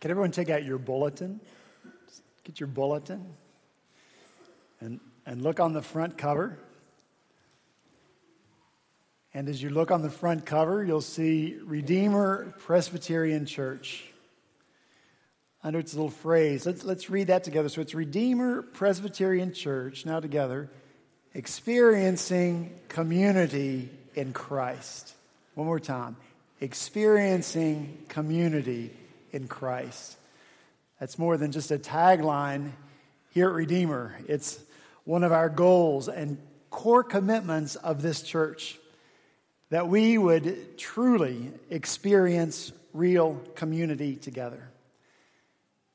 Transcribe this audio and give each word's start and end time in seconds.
Can 0.00 0.10
everyone 0.10 0.30
take 0.30 0.50
out 0.50 0.64
your 0.64 0.78
bulletin? 0.78 1.40
Get 2.44 2.60
your 2.60 2.68
bulletin 2.68 3.24
and, 4.80 5.00
and 5.24 5.42
look 5.42 5.58
on 5.60 5.72
the 5.72 5.82
front 5.82 6.18
cover. 6.18 6.58
And 9.34 9.48
as 9.48 9.62
you 9.62 9.70
look 9.70 9.90
on 9.90 10.02
the 10.02 10.10
front 10.10 10.46
cover, 10.46 10.84
you'll 10.84 11.00
see 11.00 11.58
Redeemer 11.64 12.54
Presbyterian 12.58 13.46
Church. 13.46 14.04
Under 15.62 15.80
its 15.80 15.94
little 15.94 16.10
phrase, 16.10 16.64
let's, 16.64 16.84
let's 16.84 17.10
read 17.10 17.26
that 17.26 17.42
together. 17.42 17.68
So 17.68 17.80
it's 17.80 17.94
Redeemer 17.94 18.62
Presbyterian 18.62 19.52
Church, 19.52 20.06
now 20.06 20.20
together, 20.20 20.70
experiencing 21.34 22.78
community 22.88 23.90
in 24.14 24.32
Christ. 24.32 25.14
One 25.54 25.66
more 25.66 25.80
time 25.80 26.16
experiencing 26.60 27.98
community 28.08 28.90
in 29.32 29.48
Christ. 29.48 30.16
That's 31.00 31.18
more 31.18 31.36
than 31.36 31.52
just 31.52 31.70
a 31.70 31.78
tagline 31.78 32.72
here 33.36 33.48
at 33.48 33.54
Redeemer, 33.54 34.16
it's 34.28 34.58
one 35.04 35.22
of 35.22 35.30
our 35.30 35.50
goals 35.50 36.08
and 36.08 36.38
core 36.70 37.04
commitments 37.04 37.76
of 37.76 38.00
this 38.00 38.22
church 38.22 38.78
that 39.68 39.88
we 39.88 40.16
would 40.16 40.78
truly 40.78 41.52
experience 41.68 42.72
real 42.94 43.34
community 43.54 44.16
together. 44.16 44.70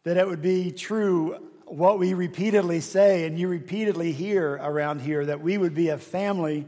That 0.04 0.18
it 0.18 0.28
would 0.28 0.44
be 0.44 0.72
true 0.72 1.38
what 1.66 1.98
we 1.98 2.14
repeatedly 2.14 2.80
say 2.82 3.26
and 3.26 3.40
you 3.40 3.48
repeatedly 3.48 4.12
hear 4.12 4.54
around 4.54 5.02
here 5.02 5.26
that 5.26 5.42
we 5.42 5.58
would 5.58 5.74
be 5.74 5.90
a 5.90 5.98
family 5.98 6.68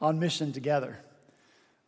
on 0.00 0.18
mission 0.18 0.52
together. 0.52 0.98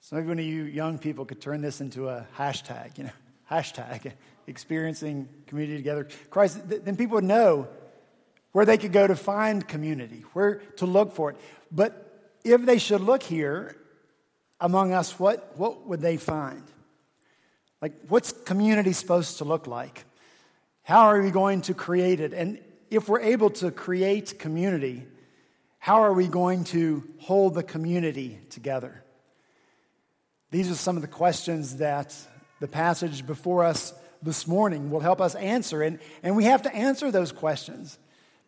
So 0.02 0.16
maybe 0.16 0.29
one 0.29 0.38
of 0.38 0.45
you 0.45 0.62
young 0.65 0.98
people 0.98 1.24
could 1.24 1.41
turn 1.41 1.62
this 1.62 1.80
into 1.80 2.09
a 2.09 2.27
hashtag, 2.37 2.96
you 2.96 3.05
know, 3.05 3.10
hashtag 3.50 4.12
experiencing 4.46 5.29
community 5.46 5.76
together. 5.76 6.09
Christ, 6.30 6.60
then 6.68 6.96
people 6.96 7.16
would 7.16 7.24
know 7.24 7.68
where 8.52 8.65
they 8.65 8.79
could 8.79 8.92
go 8.92 9.07
to 9.07 9.16
find 9.16 9.66
community, 9.66 10.24
where 10.32 10.57
to 10.76 10.87
look 10.87 11.15
for 11.15 11.30
it. 11.30 11.37
But 11.70 12.32
if 12.45 12.65
they 12.65 12.79
should 12.79 13.01
look 13.01 13.23
here 13.23 13.76
among 14.60 14.92
us, 14.92 15.18
what, 15.18 15.57
what 15.57 15.87
would 15.87 16.01
they 16.01 16.16
find? 16.16 16.62
Like, 17.80 17.92
what's 18.09 18.32
community 18.32 18.92
supposed 18.92 19.38
to 19.38 19.45
look 19.45 19.66
like? 19.66 20.04
How 20.82 21.07
are 21.07 21.20
we 21.23 21.30
going 21.30 21.62
to 21.62 21.74
create 21.74 22.20
it? 22.20 22.32
And 22.32 22.60
if 22.90 23.09
we're 23.09 23.20
able 23.20 23.51
to 23.51 23.70
create 23.70 24.38
community, 24.38 25.07
how 25.79 26.02
are 26.02 26.12
we 26.12 26.26
going 26.26 26.64
to 26.64 27.04
hold 27.20 27.54
the 27.54 27.62
community 27.62 28.38
together? 28.51 29.02
These 30.51 30.70
are 30.70 30.74
some 30.74 30.96
of 30.96 31.02
the 31.02 31.09
questions 31.09 31.76
that 31.76 32.14
the 32.61 32.69
passage 32.69 33.27
before 33.27 33.65
us 33.65 33.93
this 34.23 34.47
morning 34.47 34.91
will 34.91 35.01
help 35.01 35.21
us 35.21 35.35
answer. 35.35 35.83
And, 35.83 35.99
and 36.23 36.37
we 36.37 36.45
have 36.45 36.63
to 36.63 36.75
answer 36.75 37.11
those 37.11 37.33
questions 37.33 37.99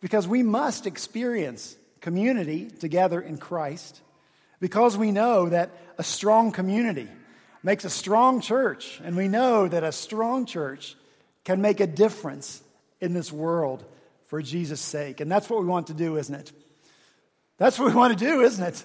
because 0.01 0.27
we 0.27 0.43
must 0.43 0.85
experience 0.87 1.75
community 1.99 2.69
together 2.69 3.19
in 3.19 3.37
Christ 3.37 4.01
because 4.59 4.97
we 4.97 5.11
know 5.11 5.49
that 5.49 5.71
a 5.97 6.03
strong 6.03 6.51
community 6.51 7.07
makes 7.63 7.85
a 7.85 7.89
strong 7.89 8.41
church. 8.41 9.01
And 9.03 9.15
we 9.17 9.27
know 9.27 9.67
that 9.67 9.83
a 9.83 9.91
strong 9.91 10.45
church 10.45 10.95
can 11.43 11.61
make 11.61 11.79
a 11.79 11.87
difference 11.87 12.61
in 13.01 13.13
this 13.13 13.31
world 13.31 13.83
for 14.27 14.41
Jesus' 14.41 14.81
sake. 14.81 15.19
And 15.21 15.31
that's 15.31 15.49
what 15.49 15.59
we 15.59 15.65
want 15.65 15.87
to 15.87 15.93
do, 15.93 16.17
isn't 16.17 16.35
it? 16.35 16.51
That's 17.57 17.77
what 17.77 17.89
we 17.89 17.95
want 17.95 18.17
to 18.17 18.25
do, 18.25 18.41
isn't 18.41 18.63
it? 18.63 18.83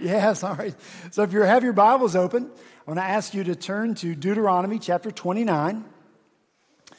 yes, 0.00 0.44
all 0.44 0.54
right. 0.54 0.74
So 1.12 1.22
if 1.22 1.32
you 1.32 1.40
have 1.40 1.64
your 1.64 1.72
Bibles 1.72 2.14
open, 2.14 2.50
I 2.86 2.90
want 2.90 3.00
to 3.00 3.04
ask 3.04 3.32
you 3.32 3.42
to 3.44 3.54
turn 3.54 3.94
to 3.96 4.14
Deuteronomy 4.14 4.78
chapter 4.78 5.10
29. 5.10 5.84
If 6.90 6.98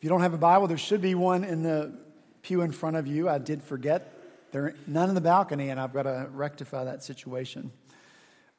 you 0.00 0.08
don't 0.08 0.22
have 0.22 0.34
a 0.34 0.38
Bible, 0.38 0.66
there 0.66 0.76
should 0.76 1.00
be 1.00 1.14
one 1.14 1.44
in 1.44 1.62
the 1.62 1.96
pew 2.42 2.62
in 2.62 2.72
front 2.72 2.96
of 2.96 3.06
you. 3.06 3.28
I 3.28 3.38
did 3.38 3.62
forget. 3.62 4.12
There 4.50 4.64
are 4.64 4.74
none 4.88 5.08
in 5.08 5.14
the 5.14 5.20
balcony, 5.20 5.70
and 5.70 5.78
I've 5.78 5.92
got 5.92 6.02
to 6.02 6.28
rectify 6.32 6.84
that 6.84 7.04
situation. 7.04 7.70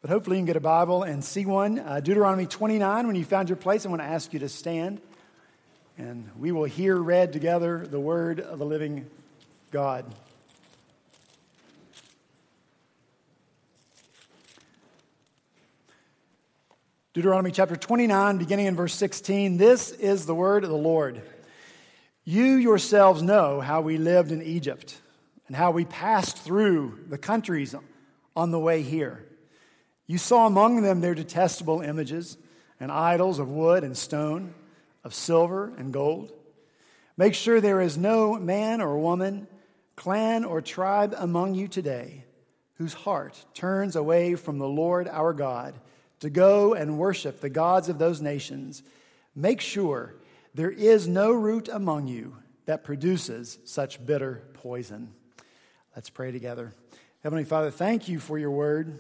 But 0.01 0.11
hopefully, 0.11 0.37
you 0.37 0.41
can 0.41 0.45
get 0.45 0.55
a 0.55 0.61
Bible 0.61 1.03
and 1.03 1.21
see 1.21 1.45
one. 1.45 1.79
Uh, 1.79 1.99
Deuteronomy 1.99 2.45
29, 2.45 3.05
when 3.05 3.17
you 3.17 3.25
found 3.25 3.49
your 3.49 3.57
place, 3.57 3.85
I 3.85 3.89
want 3.89 4.01
to 4.01 4.07
ask 4.07 4.31
you 4.31 4.39
to 4.39 4.49
stand. 4.49 5.01
And 5.97 6.29
we 6.37 6.53
will 6.53 6.63
hear 6.63 6.95
read 6.95 7.33
together 7.33 7.85
the 7.85 7.99
word 7.99 8.39
of 8.39 8.59
the 8.59 8.65
living 8.65 9.09
God. 9.71 10.05
Deuteronomy 17.19 17.51
chapter 17.51 17.75
29, 17.75 18.37
beginning 18.37 18.67
in 18.67 18.77
verse 18.77 18.93
16. 18.93 19.57
This 19.57 19.91
is 19.91 20.25
the 20.25 20.33
word 20.33 20.63
of 20.63 20.69
the 20.69 20.77
Lord. 20.77 21.21
You 22.23 22.53
yourselves 22.53 23.21
know 23.21 23.59
how 23.59 23.81
we 23.81 23.97
lived 23.97 24.31
in 24.31 24.41
Egypt 24.41 24.97
and 25.47 25.53
how 25.53 25.71
we 25.71 25.83
passed 25.83 26.37
through 26.37 26.97
the 27.09 27.17
countries 27.17 27.75
on 28.37 28.51
the 28.51 28.59
way 28.59 28.83
here. 28.83 29.25
You 30.07 30.17
saw 30.17 30.47
among 30.47 30.81
them 30.81 31.01
their 31.01 31.13
detestable 31.13 31.81
images 31.81 32.37
and 32.79 32.89
idols 32.89 33.37
of 33.37 33.49
wood 33.51 33.83
and 33.83 33.97
stone, 33.97 34.53
of 35.03 35.13
silver 35.13 35.73
and 35.77 35.91
gold. 35.91 36.31
Make 37.17 37.33
sure 37.33 37.59
there 37.59 37.81
is 37.81 37.97
no 37.97 38.35
man 38.35 38.79
or 38.79 38.97
woman, 38.97 39.45
clan 39.97 40.45
or 40.45 40.61
tribe 40.61 41.13
among 41.17 41.55
you 41.55 41.67
today 41.67 42.23
whose 42.75 42.93
heart 42.93 43.43
turns 43.53 43.97
away 43.97 44.35
from 44.35 44.57
the 44.57 44.69
Lord 44.69 45.09
our 45.09 45.33
God 45.33 45.75
to 46.19 46.29
go 46.29 46.73
and 46.73 46.97
worship 46.97 47.41
the 47.41 47.49
gods 47.49 47.89
of 47.89 47.97
those 47.97 48.21
nations, 48.21 48.83
make 49.35 49.61
sure 49.61 50.15
there 50.53 50.71
is 50.71 51.07
no 51.07 51.31
root 51.31 51.69
among 51.71 52.07
you 52.07 52.35
that 52.65 52.83
produces 52.83 53.57
such 53.65 54.05
bitter 54.05 54.43
poison. 54.53 55.13
Let's 55.95 56.09
pray 56.09 56.31
together. 56.31 56.73
Heavenly 57.23 57.45
Father, 57.45 57.71
thank 57.71 58.07
you 58.07 58.19
for 58.19 58.37
your 58.37 58.51
word. 58.51 58.99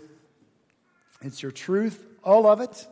It's 1.21 1.41
your 1.41 1.51
truth, 1.51 2.05
all 2.23 2.47
of 2.47 2.61
it, 2.61 2.87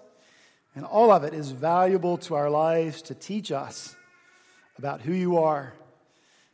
and 0.76 0.86
all 0.86 1.12
of 1.12 1.24
it 1.24 1.34
is 1.34 1.52
valuable 1.52 2.18
to 2.20 2.36
our 2.36 2.50
lives 2.50 3.02
to 3.04 3.16
teach 3.16 3.52
us 3.52 3.96
about 4.78 5.02
who 5.02 5.14
you 5.14 5.38
are, 5.38 5.74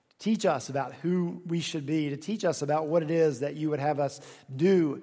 to 0.10 0.18
teach 0.18 0.46
us 0.46 0.70
about 0.70 0.94
who 0.94 1.42
we 1.46 1.60
should 1.60 1.86
be, 1.86 2.10
to 2.10 2.18
teach 2.18 2.46
us 2.46 2.62
about 2.62 2.88
what 2.88 3.04
it 3.04 3.12
is 3.12 3.42
that 3.42 3.56
you 3.56 3.70
would 3.72 3.80
have 3.80 4.00
us 4.00 4.22
do 4.56 5.02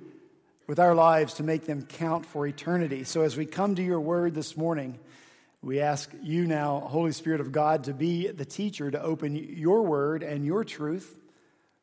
with 0.71 0.79
our 0.79 0.95
lives 0.95 1.35
to 1.35 1.43
make 1.43 1.67
them 1.67 1.83
count 1.83 2.25
for 2.25 2.47
eternity. 2.47 3.03
So 3.03 3.23
as 3.23 3.37
we 3.37 3.45
come 3.45 3.75
to 3.75 3.83
your 3.83 3.99
word 3.99 4.37
this 4.37 4.57
morning, 4.57 5.01
we 5.63 5.81
ask 5.81 6.09
you 6.23 6.47
now, 6.47 6.79
Holy 6.79 7.11
Spirit 7.11 7.41
of 7.41 7.51
God, 7.51 7.83
to 7.85 7.93
be 7.93 8.29
the 8.29 8.45
teacher, 8.45 8.89
to 8.89 9.03
open 9.03 9.35
your 9.35 9.83
word 9.83 10.23
and 10.23 10.47
your 10.47 10.63
truth 10.63 11.19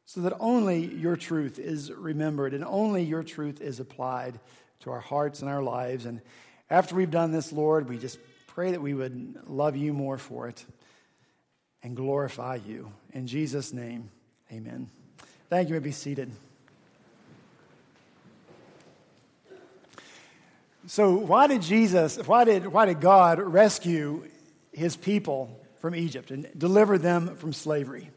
so 0.06 0.22
that 0.22 0.38
only 0.40 0.86
your 0.86 1.18
truth 1.18 1.59
is 1.59 1.92
remembered 1.92 2.53
and 2.53 2.64
only 2.64 3.03
your 3.03 3.24
truth 3.24 3.59
is 3.59 3.81
applied 3.81 4.40
to 4.80 4.92
our 4.92 5.02
hearts 5.02 5.42
and 5.42 5.50
our 5.50 5.62
lives. 5.62 6.06
And 6.06 6.22
after 6.70 6.96
we've 6.96 7.12
done 7.12 7.34
this, 7.34 7.52
Lord, 7.52 7.90
we 7.90 7.97
just 7.97 8.18
pray 8.47 8.72
that 8.72 8.81
we 8.81 8.94
would 8.94 9.38
love 9.47 9.76
you 9.76 9.92
more 9.92 10.18
for 10.18 10.47
it 10.47 10.64
and 11.84 11.94
glorify 11.94 12.59
you. 12.66 12.94
In 13.12 13.28
Jesus' 13.28 13.74
name, 13.74 14.12
amen. 14.50 14.90
Thank 15.50 15.68
you. 15.68 15.74
may 15.74 15.80
be 15.80 15.92
seated. 15.92 16.31
So, 20.90 21.12
why 21.18 21.48
did 21.48 21.64
Jesus, 21.64 22.16
why 22.25 22.46
did, 22.46 22.68
why 22.68 22.86
did 22.86 23.02
God 23.02 23.40
rescue 23.40 24.24
his 24.72 24.96
people 24.96 25.59
from 25.81 25.94
Egypt 25.94 26.31
and 26.31 26.48
deliver 26.58 26.98
them 26.98 27.36
from 27.36 27.52
slavery? 27.52 28.09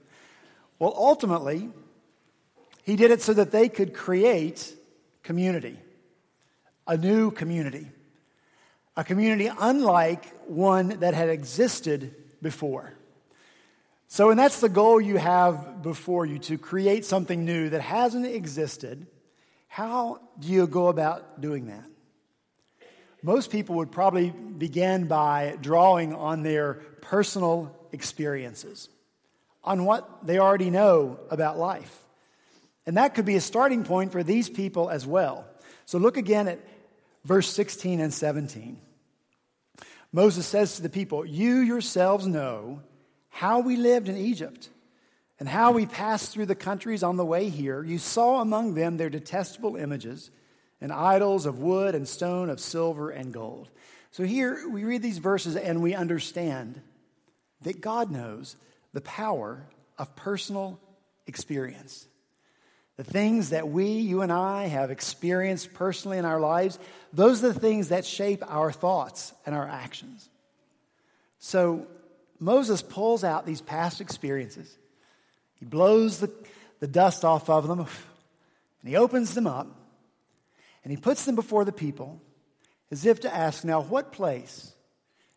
Well, 0.79 0.95
ultimately, 0.97 1.69
he 2.85 2.95
did 2.95 3.11
it 3.11 3.23
so 3.23 3.35
that 3.35 3.51
they 3.51 3.69
could 3.69 3.93
create 3.93 4.73
community, 5.25 5.81
a 6.87 6.97
new 6.97 7.33
community, 7.33 7.89
a 8.97 9.03
community 9.03 9.51
unlike 9.59 10.33
one 10.49 11.01
that 11.01 11.13
had 11.13 11.29
existed 11.29 12.15
before. 12.41 12.95
So, 14.07 14.31
and 14.31 14.39
that's 14.39 14.61
the 14.61 14.69
goal 14.69 15.01
you 15.01 15.17
have 15.17 15.83
before 15.83 16.25
you 16.25 16.39
to 16.39 16.57
create 16.57 17.05
something 17.05 17.45
new 17.45 17.71
that 17.71 17.81
hasn't 17.81 18.27
existed. 18.27 19.09
How 19.67 20.21
do 20.39 20.47
you 20.47 20.69
go 20.69 20.87
about 20.87 21.41
doing 21.41 21.67
that? 21.67 21.85
Most 23.23 23.51
people 23.51 23.77
would 23.77 23.91
probably 23.91 24.31
begin 24.31 25.07
by 25.07 25.57
drawing 25.61 26.15
on 26.15 26.43
their 26.43 26.75
personal 27.01 27.75
experiences, 27.93 28.89
on 29.63 29.85
what 29.85 30.27
they 30.27 30.39
already 30.39 30.71
know 30.71 31.19
about 31.31 31.59
life. 31.59 31.97
And 32.87 32.97
that 32.97 33.15
could 33.15 33.27
be 33.27 33.37
a 33.37 33.41
starting 33.41 33.85
point 33.85 34.13
for 34.13 34.23
these 34.23 34.49
people 34.49 34.89
as 34.89 35.07
well. 35.07 35.45
So 35.85 35.99
look 35.99 36.17
again 36.17 36.49
at 36.49 36.61
verse 37.25 37.49
16 37.49 38.01
and 38.01 38.13
17. 38.13 38.81
Moses 40.13 40.47
says 40.47 40.77
to 40.77 40.83
the 40.83 40.89
people, 40.89 41.25
You 41.25 41.59
yourselves 41.59 42.27
know 42.27 42.81
how 43.29 43.61
we 43.61 43.77
lived 43.77 44.09
in 44.09 44.17
Egypt 44.17 44.69
and 45.39 45.49
how 45.49 45.73
we 45.73 45.87
passed 45.87 46.33
through 46.33 46.47
the 46.47 46.55
countries 46.55 47.03
on 47.03 47.17
the 47.17 47.25
way 47.25 47.49
here. 47.49 47.83
You 47.83 47.99
saw 47.99 48.41
among 48.41 48.75
them 48.75 48.97
their 48.97 49.11
detestable 49.11 49.77
images 49.77 50.31
and 50.81 50.93
idols 50.93 51.47
of 51.47 51.61
wood 51.61 51.95
and 51.95 52.09
stone, 52.09 52.51
of 52.51 52.61
silver 52.61 53.11
and 53.11 53.33
gold. 53.33 53.69
So 54.13 54.25
here 54.25 54.69
we 54.69 54.85
read 54.85 55.03
these 55.03 55.19
verses 55.19 55.57
and 55.57 55.83
we 55.83 55.95
understand 55.95 56.81
that 57.63 57.81
God 57.81 58.11
knows 58.11 58.57
the 58.93 59.01
power 59.01 59.67
of 59.99 60.17
personal 60.17 60.81
experience. 61.27 62.07
The 62.97 63.05
things 63.05 63.51
that 63.51 63.69
we, 63.69 63.87
you 63.87 64.23
and 64.23 64.33
I, 64.33 64.67
have 64.67 64.91
experienced 64.91 65.73
personally 65.73 66.19
in 66.19 66.25
our 66.25 66.41
lives, 66.41 66.79
those 67.13 67.43
are 67.45 67.53
the 67.53 67.61
things 67.61 67.89
that 67.89 68.05
shape 68.05 68.43
our 68.47 68.73
thoughts 68.73 69.33
and 69.47 69.55
our 69.55 69.67
actions. 69.67 70.29
So 71.39 71.87
Moses 72.39 72.83
pulls 72.83 73.25
out 73.25 73.47
these 73.47 73.61
past 73.61 74.01
experiences, 74.01 74.77
he 75.55 75.67
blows 75.67 76.21
the, 76.21 76.31
the 76.81 76.87
dust 76.87 77.25
off 77.25 77.49
of 77.51 77.69
them, 77.69 77.81
and 77.81 78.89
he 78.89 78.97
opens 78.97 79.35
them 79.35 79.47
up, 79.47 79.67
and 80.83 80.91
he 80.91 80.97
puts 80.97 81.25
them 81.25 81.35
before 81.35 81.65
the 81.65 81.73
people 81.73 82.21
as 82.91 83.07
if 83.07 83.21
to 83.21 83.35
ask, 83.35 83.65
now, 83.65 83.81
what 83.83 84.13
place 84.13 84.73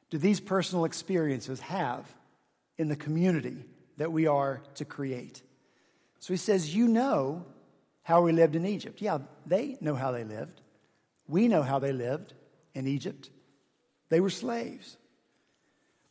do 0.10 0.18
these 0.18 0.40
personal 0.40 0.86
experiences 0.86 1.60
have 1.60 2.06
in 2.78 2.88
the 2.88 2.96
community 2.96 3.66
that 3.98 4.12
we 4.12 4.28
are 4.28 4.62
to 4.76 4.86
create? 4.86 5.42
So 6.20 6.34
he 6.34 6.38
says, 6.38 6.76
You 6.76 6.88
know 6.88 7.46
how 8.04 8.22
we 8.22 8.32
lived 8.32 8.56
in 8.56 8.66
Egypt. 8.66 9.02
Yeah, 9.02 9.20
they 9.46 9.78
know 9.82 9.96
how 9.96 10.12
they 10.12 10.24
lived. 10.24 10.62
We 11.28 11.48
know 11.48 11.62
how 11.62 11.80
they 11.80 11.94
lived 11.94 12.34
in 12.74 12.88
Egypt. 12.88 13.30
They 14.10 14.20
were 14.20 14.30
slaves. 14.30 14.98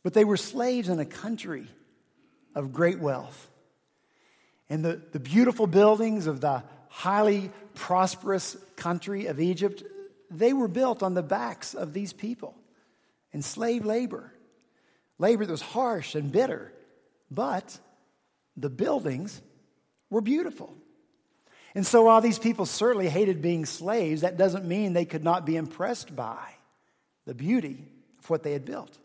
But 0.01 0.13
they 0.13 0.25
were 0.25 0.37
slaves 0.37 0.89
in 0.89 0.99
a 0.99 1.05
country 1.05 1.67
of 2.55 2.73
great 2.73 2.99
wealth. 2.99 3.49
And 4.69 4.83
the, 4.83 5.01
the 5.11 5.19
beautiful 5.19 5.67
buildings 5.67 6.27
of 6.27 6.41
the 6.41 6.63
highly 6.93 7.49
prosperous 7.73 8.55
country 8.75 9.25
of 9.25 9.39
Egypt, 9.39 9.81
they 10.29 10.53
were 10.53 10.67
built 10.67 11.01
on 11.01 11.15
the 11.15 11.23
backs 11.23 11.73
of 11.73 11.91
these 11.91 12.13
people 12.13 12.55
and 13.33 13.43
slave 13.43 13.83
labor. 13.83 14.31
Labor 15.17 15.43
that 15.43 15.51
was 15.51 15.61
harsh 15.61 16.13
and 16.13 16.31
bitter, 16.31 16.71
but 17.31 17.79
the 18.55 18.69
buildings 18.69 19.41
were 20.11 20.21
beautiful. 20.21 20.75
And 21.73 21.85
so, 21.85 22.03
while 22.03 22.21
these 22.21 22.37
people 22.37 22.67
certainly 22.67 23.09
hated 23.09 23.41
being 23.41 23.65
slaves, 23.65 24.21
that 24.21 24.37
doesn't 24.37 24.65
mean 24.65 24.93
they 24.93 25.05
could 25.05 25.23
not 25.23 25.47
be 25.47 25.55
impressed 25.55 26.15
by 26.15 26.47
the 27.25 27.33
beauty 27.33 27.87
of 28.19 28.29
what 28.29 28.43
they 28.43 28.53
had 28.53 28.65
built. 28.65 28.95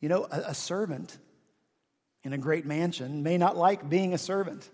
You 0.00 0.10
know, 0.10 0.26
a, 0.30 0.40
a 0.48 0.54
servant 0.54 1.16
in 2.22 2.34
a 2.34 2.38
great 2.38 2.66
mansion 2.66 3.22
may 3.22 3.38
not 3.38 3.56
like 3.56 3.88
being 3.88 4.12
a 4.12 4.18
servant. 4.18 4.68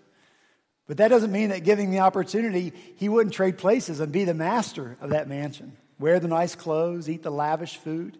But 0.90 0.96
that 0.96 1.06
doesn't 1.06 1.30
mean 1.30 1.50
that 1.50 1.62
giving 1.62 1.92
the 1.92 2.00
opportunity, 2.00 2.72
he 2.96 3.08
wouldn't 3.08 3.32
trade 3.32 3.58
places 3.58 4.00
and 4.00 4.10
be 4.10 4.24
the 4.24 4.34
master 4.34 4.96
of 5.00 5.10
that 5.10 5.28
mansion. 5.28 5.76
Wear 6.00 6.18
the 6.18 6.26
nice 6.26 6.56
clothes, 6.56 7.08
eat 7.08 7.22
the 7.22 7.30
lavish 7.30 7.76
food. 7.76 8.18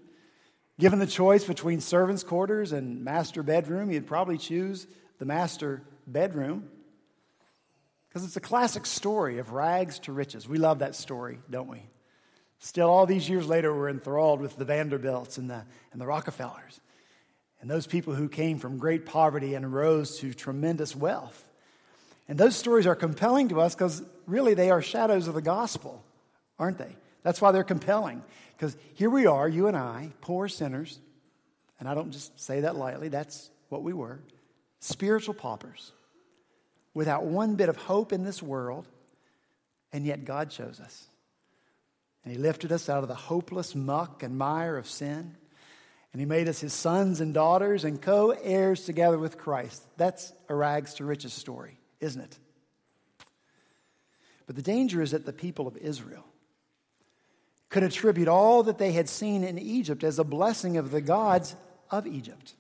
Given 0.79 1.01
the 1.01 1.07
choice 1.09 1.43
between 1.43 1.81
servants' 1.81 2.23
quarters 2.23 2.71
and 2.71 3.03
master 3.03 3.43
bedroom, 3.43 3.91
he'd 3.91 4.07
probably 4.07 4.39
choose 4.39 4.87
the 5.19 5.25
master 5.25 5.83
bedroom. 6.07 6.69
Because 8.09 8.25
it's 8.25 8.37
a 8.37 8.41
classic 8.41 8.87
story 8.87 9.39
of 9.39 9.51
rags 9.51 9.99
to 10.03 10.13
riches. 10.13 10.49
We 10.49 10.59
love 10.59 10.79
that 10.79 10.95
story, 10.95 11.41
don't 11.51 11.67
we? 11.67 11.83
Still, 12.61 12.89
all 12.89 13.05
these 13.05 13.29
years 13.29 13.49
later, 13.49 13.75
we're 13.75 13.91
enthralled 13.91 14.41
with 14.41 14.57
the 14.57 14.65
Vanderbilts 14.65 15.39
and 15.39 15.51
the, 15.51 15.65
and 15.91 16.01
the 16.01 16.07
Rockefellers 16.07 16.81
and 17.61 17.69
those 17.69 17.89
people 17.89 18.15
who 18.15 18.29
came 18.29 18.61
from 18.61 18.79
great 18.79 19.07
poverty 19.07 19.55
and 19.55 19.73
rose 19.73 20.21
to 20.21 20.33
tremendous 20.33 20.95
wealth. 20.95 21.50
And 22.31 22.39
those 22.39 22.55
stories 22.55 22.87
are 22.87 22.95
compelling 22.95 23.49
to 23.49 23.61
us 23.61 23.75
because 23.75 24.05
really 24.25 24.55
they 24.55 24.71
are 24.71 24.81
shadows 24.81 25.27
of 25.27 25.35
the 25.35 25.43
gospel, 25.43 26.05
aren't 26.61 26.79
they? 26.79 26.95
That's 27.25 27.41
why 27.41 27.51
they're 27.51 27.65
compelling. 27.65 28.23
Because 28.57 28.77
here 28.95 29.11
we 29.11 29.27
are, 29.27 29.49
you 29.49 29.67
and 29.67 29.77
I, 29.77 30.13
poor 30.21 30.47
sinners, 30.47 31.01
and 31.81 31.89
I 31.89 31.95
don't 31.95 32.13
just 32.13 32.39
say 32.41 32.61
that 32.61 32.77
lightly, 32.77 33.09
that's 33.09 33.51
what 33.69 33.83
we 33.83 33.93
were 33.93 34.21
spiritual 34.79 35.35
paupers, 35.35 35.91
without 36.95 37.25
one 37.25 37.57
bit 37.57 37.69
of 37.69 37.77
hope 37.77 38.13
in 38.13 38.23
this 38.23 38.41
world, 38.41 38.87
and 39.93 40.07
yet 40.07 40.25
God 40.25 40.51
chose 40.51 40.79
us. 40.79 41.07
And 42.23 42.33
He 42.33 42.39
lifted 42.39 42.71
us 42.71 42.89
out 42.89 43.03
of 43.03 43.09
the 43.09 43.15
hopeless 43.17 43.75
muck 43.75 44.23
and 44.23 44.39
mire 44.39 44.77
of 44.77 44.87
sin. 44.87 45.37
And 46.13 46.21
he 46.21 46.27
made 46.27 46.49
us 46.49 46.61
his 46.61 46.73
sons 46.73 47.21
and 47.21 47.33
daughters 47.35 47.85
and 47.85 48.01
co 48.01 48.31
heirs 48.31 48.85
together 48.85 49.19
with 49.19 49.37
Christ. 49.37 49.83
That's 49.97 50.33
a 50.49 50.55
rags 50.55 50.95
to 50.95 51.05
riches 51.05 51.33
story 51.33 51.80
isn't 52.01 52.21
it? 52.21 52.39
But 54.47 54.57
the 54.57 54.63
danger 54.63 55.01
is 55.01 55.13
that 55.13 55.27
the 55.27 55.33
people 55.33 55.69
of 55.69 55.77
Israel 55.77 56.25
could 57.69 57.85
attribute 57.85 58.29
all 58.29 58.65
that 58.65 58.79
they 58.79 58.93
had 58.93 59.09
seen 59.09 59.45
in 59.45 59.59
Egypt 59.59 60.03
as 60.03 60.19
a 60.19 60.25
blessing 60.25 60.77
of 60.77 60.91
the 60.91 61.01
gods 61.01 61.55
of 61.91 62.07
Egypt. 62.07 62.55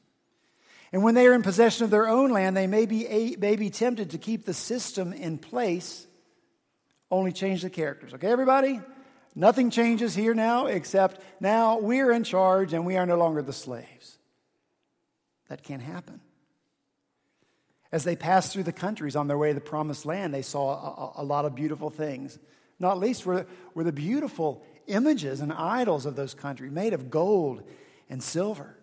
And 0.92 1.02
when 1.02 1.14
they 1.14 1.26
are 1.26 1.34
in 1.34 1.42
possession 1.42 1.84
of 1.84 1.90
their 1.90 2.08
own 2.08 2.30
land, 2.30 2.56
they 2.56 2.66
may 2.66 2.86
be, 2.86 3.36
may 3.38 3.56
be 3.56 3.70
tempted 3.70 4.10
to 4.10 4.18
keep 4.18 4.44
the 4.44 4.54
system 4.54 5.12
in 5.12 5.38
place, 5.38 6.06
only 7.10 7.32
change 7.32 7.62
the 7.62 7.70
characters. 7.70 8.14
Okay, 8.14 8.28
everybody? 8.28 8.80
Nothing 9.34 9.70
changes 9.70 10.14
here 10.14 10.34
now 10.34 10.66
except 10.66 11.20
now 11.40 11.78
we're 11.78 12.10
in 12.12 12.24
charge 12.24 12.72
and 12.72 12.84
we 12.84 12.96
are 12.96 13.06
no 13.06 13.16
longer 13.16 13.42
the 13.42 13.52
slaves. 13.52 14.18
That 15.48 15.62
can't 15.62 15.82
happen. 15.82 16.20
As 17.92 18.04
they 18.04 18.14
passed 18.14 18.52
through 18.52 18.62
the 18.62 18.72
countries 18.72 19.16
on 19.16 19.26
their 19.26 19.38
way 19.38 19.48
to 19.48 19.54
the 19.54 19.60
promised 19.60 20.06
land, 20.06 20.32
they 20.32 20.42
saw 20.42 21.14
a, 21.16 21.22
a, 21.22 21.24
lot 21.24 21.44
of 21.44 21.56
beautiful 21.56 21.90
things. 21.90 22.38
Not 22.78 22.98
least 22.98 23.26
were, 23.26 23.46
were 23.74 23.84
the 23.84 23.92
beautiful 23.92 24.64
images 24.86 25.40
and 25.40 25.52
idols 25.52 26.06
of 26.06 26.14
those 26.14 26.32
countries 26.32 26.70
made 26.70 26.92
of 26.92 27.10
gold 27.10 27.62
and 28.08 28.22
silver, 28.22 28.76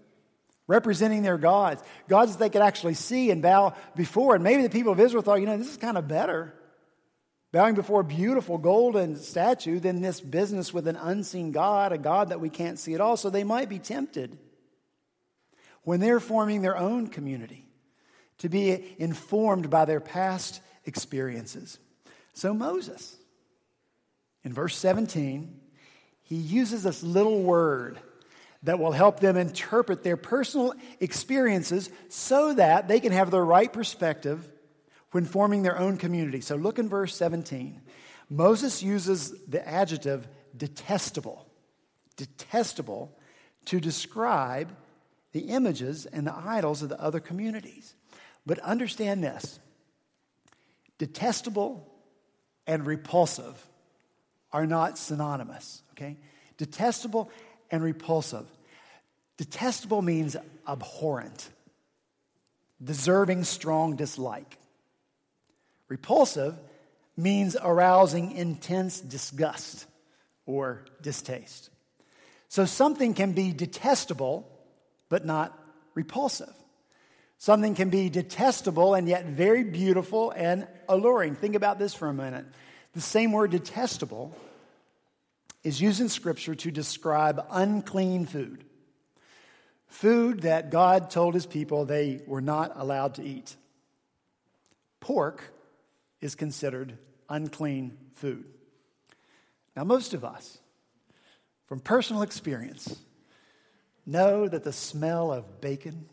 representing 0.67 1.21
their 1.21 1.37
gods, 1.37 1.81
gods 2.09 2.33
that 2.33 2.39
they 2.39 2.49
could 2.49 2.61
actually 2.61 2.95
see 2.95 3.31
and 3.31 3.41
bow 3.41 3.75
before. 3.95 4.35
And 4.35 4.43
maybe 4.43 4.63
the 4.63 4.69
people 4.69 4.91
of 4.91 4.99
Israel 4.99 5.23
thought, 5.23 5.39
you 5.39 5.45
know, 5.45 5.57
this 5.57 5.71
is 5.71 5.77
kind 5.77 5.97
of 5.97 6.07
better. 6.09 6.53
Bowing 7.53 7.75
before 7.75 8.01
a 8.01 8.05
beautiful 8.05 8.57
golden 8.57 9.15
statue 9.15 9.79
than 9.79 10.01
this 10.01 10.19
business 10.19 10.73
with 10.73 10.85
an 10.85 10.97
unseen 10.97 11.53
God, 11.53 11.93
a 11.93 11.97
God 11.97 12.29
that 12.29 12.41
we 12.41 12.49
can't 12.49 12.77
see 12.77 12.93
at 12.93 12.99
all. 12.99 13.15
So 13.15 13.29
they 13.29 13.45
might 13.45 13.69
be 13.69 13.79
tempted 13.79 14.37
when 15.83 16.01
they're 16.01 16.19
forming 16.19 16.61
their 16.61 16.77
own 16.77 17.07
community 17.07 17.66
to 18.39 18.49
be 18.49 18.95
informed 18.99 19.69
by 19.69 19.85
their 19.85 19.99
past 19.99 20.61
experiences. 20.85 21.79
So, 22.33 22.53
Moses, 22.53 23.15
in 24.43 24.53
verse 24.53 24.77
17, 24.77 25.59
he 26.23 26.35
uses 26.35 26.83
this 26.83 27.03
little 27.03 27.41
word 27.41 27.99
that 28.63 28.79
will 28.79 28.91
help 28.91 29.19
them 29.19 29.37
interpret 29.37 30.03
their 30.03 30.17
personal 30.17 30.73
experiences 30.99 31.89
so 32.09 32.53
that 32.53 32.87
they 32.87 32.99
can 32.99 33.11
have 33.11 33.31
the 33.31 33.41
right 33.41 33.71
perspective 33.71 34.47
when 35.11 35.25
forming 35.25 35.63
their 35.63 35.77
own 35.77 35.97
community. 35.97 36.41
So, 36.41 36.55
look 36.55 36.79
in 36.79 36.89
verse 36.89 37.15
17. 37.15 37.81
Moses 38.29 38.83
uses 38.83 39.33
the 39.47 39.65
adjective 39.67 40.27
detestable, 40.55 41.47
detestable 42.17 43.17
to 43.65 43.79
describe 43.79 44.75
the 45.31 45.49
images 45.49 46.05
and 46.05 46.25
the 46.25 46.35
idols 46.35 46.81
of 46.81 46.89
the 46.89 47.01
other 47.01 47.19
communities. 47.19 47.95
But 48.47 48.59
understand 48.59 49.21
this 49.21 49.59
detestable 50.97 51.85
and 52.65 52.85
repulsive 52.85 53.67
are 54.53 54.65
not 54.65 54.97
synonymous, 54.97 55.83
okay? 55.91 56.15
Detestable 56.55 57.29
and 57.69 57.83
repulsive. 57.83 58.47
Detestable 59.35 60.01
means 60.01 60.37
abhorrent, 60.65 61.49
deserving 62.81 63.43
strong 63.43 63.97
dislike. 63.97 64.57
Repulsive 65.89 66.57
means 67.17 67.57
arousing 67.61 68.31
intense 68.31 69.01
disgust 69.01 69.85
or 70.45 70.85
distaste. 71.01 71.69
So 72.47 72.63
something 72.63 73.13
can 73.13 73.33
be 73.33 73.51
detestable, 73.51 74.49
but 75.09 75.25
not 75.25 75.57
repulsive. 75.95 76.53
Something 77.37 77.75
can 77.75 77.89
be 77.89 78.09
detestable 78.09 78.95
and 78.95 79.07
yet 79.07 79.25
very 79.25 79.63
beautiful 79.63 80.31
and 80.31 80.67
alluring. 80.89 81.35
Think 81.35 81.55
about 81.55 81.77
this 81.77 81.93
for 81.93 82.07
a 82.07 82.13
minute. 82.13 82.45
The 82.93 83.01
same 83.01 83.31
word 83.31 83.51
detestable 83.51 84.35
is 85.63 85.79
used 85.79 86.01
in 86.01 86.09
Scripture 86.09 86.55
to 86.55 86.71
describe 86.71 87.45
unclean 87.51 88.25
food. 88.25 88.63
Food 89.87 90.41
that 90.41 90.71
God 90.71 91.09
told 91.09 91.33
his 91.33 91.45
people 91.45 91.85
they 91.85 92.21
were 92.25 92.41
not 92.41 92.73
allowed 92.75 93.15
to 93.15 93.23
eat. 93.23 93.55
Pork 94.99 95.43
is 96.21 96.35
considered 96.35 96.97
unclean 97.29 97.97
food. 98.15 98.45
Now, 99.75 99.83
most 99.83 100.13
of 100.15 100.25
us, 100.25 100.57
from 101.65 101.79
personal 101.79 102.23
experience, 102.23 102.99
know 104.05 104.47
that 104.47 104.63
the 104.63 104.73
smell 104.73 105.31
of 105.31 105.61
bacon 105.61 106.09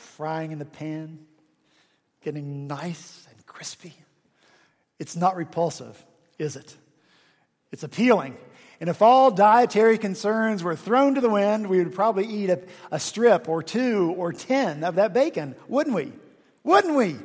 frying 0.00 0.52
in 0.52 0.58
the 0.58 0.64
pan, 0.64 1.18
getting 2.22 2.66
nice 2.66 3.26
and 3.30 3.46
crispy. 3.46 3.94
It's 4.98 5.16
not 5.16 5.36
repulsive, 5.36 6.02
is 6.38 6.56
it? 6.56 6.76
It's 7.72 7.82
appealing. 7.82 8.36
And 8.80 8.88
if 8.88 9.02
all 9.02 9.30
dietary 9.30 9.98
concerns 9.98 10.62
were 10.62 10.74
thrown 10.74 11.14
to 11.16 11.20
the 11.20 11.28
wind, 11.28 11.68
we 11.68 11.78
would 11.78 11.94
probably 11.94 12.26
eat 12.26 12.50
a, 12.50 12.62
a 12.90 12.98
strip 12.98 13.48
or 13.48 13.62
two 13.62 14.14
or 14.16 14.32
ten 14.32 14.84
of 14.84 14.94
that 14.94 15.12
bacon, 15.12 15.54
wouldn't 15.68 15.94
we? 15.94 16.12
Wouldn't 16.64 16.96
we? 16.96 17.16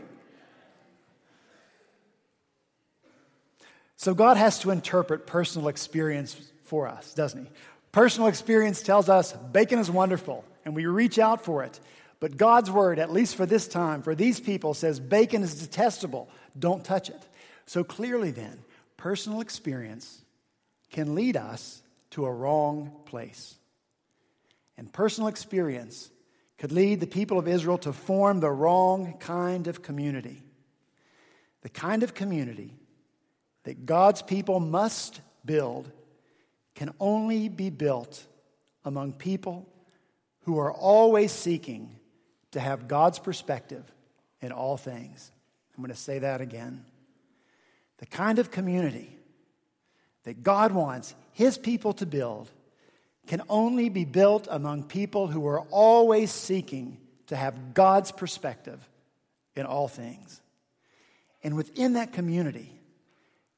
So 3.95 4.13
God 4.13 4.37
has 4.37 4.59
to 4.59 4.71
interpret 4.71 5.25
personal 5.25 5.69
experience 5.69 6.35
for 6.65 6.87
us, 6.87 7.13
doesn't 7.13 7.45
he? 7.45 7.51
Personal 7.91 8.27
experience 8.27 8.81
tells 8.81 9.07
us 9.07 9.31
bacon 9.33 9.79
is 9.79 9.89
wonderful 9.89 10.43
and 10.65 10.75
we 10.75 10.85
reach 10.85 11.17
out 11.17 11.45
for 11.45 11.63
it. 11.63 11.79
But 12.25 12.37
God's 12.37 12.71
word, 12.71 12.97
at 12.97 13.13
least 13.13 13.35
for 13.35 13.45
this 13.45 13.67
time, 13.67 14.01
for 14.01 14.15
these 14.15 14.39
people, 14.39 14.73
says 14.73 14.99
bacon 14.99 15.43
is 15.43 15.61
detestable. 15.61 16.27
Don't 16.57 16.83
touch 16.83 17.07
it. 17.07 17.21
So 17.67 17.83
clearly, 17.83 18.31
then, 18.31 18.57
personal 18.97 19.41
experience 19.41 20.23
can 20.89 21.13
lead 21.13 21.37
us 21.37 21.83
to 22.09 22.25
a 22.25 22.33
wrong 22.33 22.91
place. 23.05 23.53
And 24.75 24.91
personal 24.91 25.27
experience 25.27 26.09
could 26.57 26.71
lead 26.71 26.99
the 26.99 27.05
people 27.05 27.37
of 27.37 27.47
Israel 27.47 27.77
to 27.77 27.93
form 27.93 28.39
the 28.39 28.49
wrong 28.49 29.17
kind 29.19 29.67
of 29.67 29.83
community. 29.83 30.41
The 31.61 31.69
kind 31.69 32.01
of 32.01 32.15
community 32.15 32.73
that 33.65 33.85
God's 33.85 34.23
people 34.23 34.59
must 34.59 35.21
build 35.45 35.91
can 36.73 36.91
only 36.99 37.49
be 37.49 37.69
built 37.69 38.25
among 38.83 39.13
people 39.13 39.69
who 40.45 40.57
are 40.57 40.73
always 40.73 41.31
seeking 41.31 41.99
to 42.55 42.61
have 42.61 42.87
God's 42.87 43.19
perspective 43.19 43.83
in 44.39 44.53
all 44.53 44.77
things. 44.77 45.29
I'm 45.75 45.83
going 45.83 45.93
to 45.93 45.99
say 45.99 46.19
that 46.19 46.39
again. 46.39 46.85
The 47.97 48.05
kind 48.05 48.39
of 48.39 48.49
community 48.49 49.09
that 50.23 50.41
God 50.41 50.71
wants 50.71 51.13
His 51.33 51.57
people 51.57 51.91
to 51.95 52.05
build 52.05 52.49
can 53.27 53.41
only 53.49 53.89
be 53.89 54.05
built 54.05 54.47
among 54.49 54.83
people 54.83 55.27
who 55.27 55.45
are 55.47 55.59
always 55.69 56.31
seeking 56.31 56.97
to 57.27 57.35
have 57.35 57.73
God's 57.73 58.13
perspective 58.13 58.79
in 59.57 59.65
all 59.65 59.89
things. 59.89 60.39
And 61.43 61.57
within 61.57 61.93
that 61.93 62.13
community, 62.13 62.71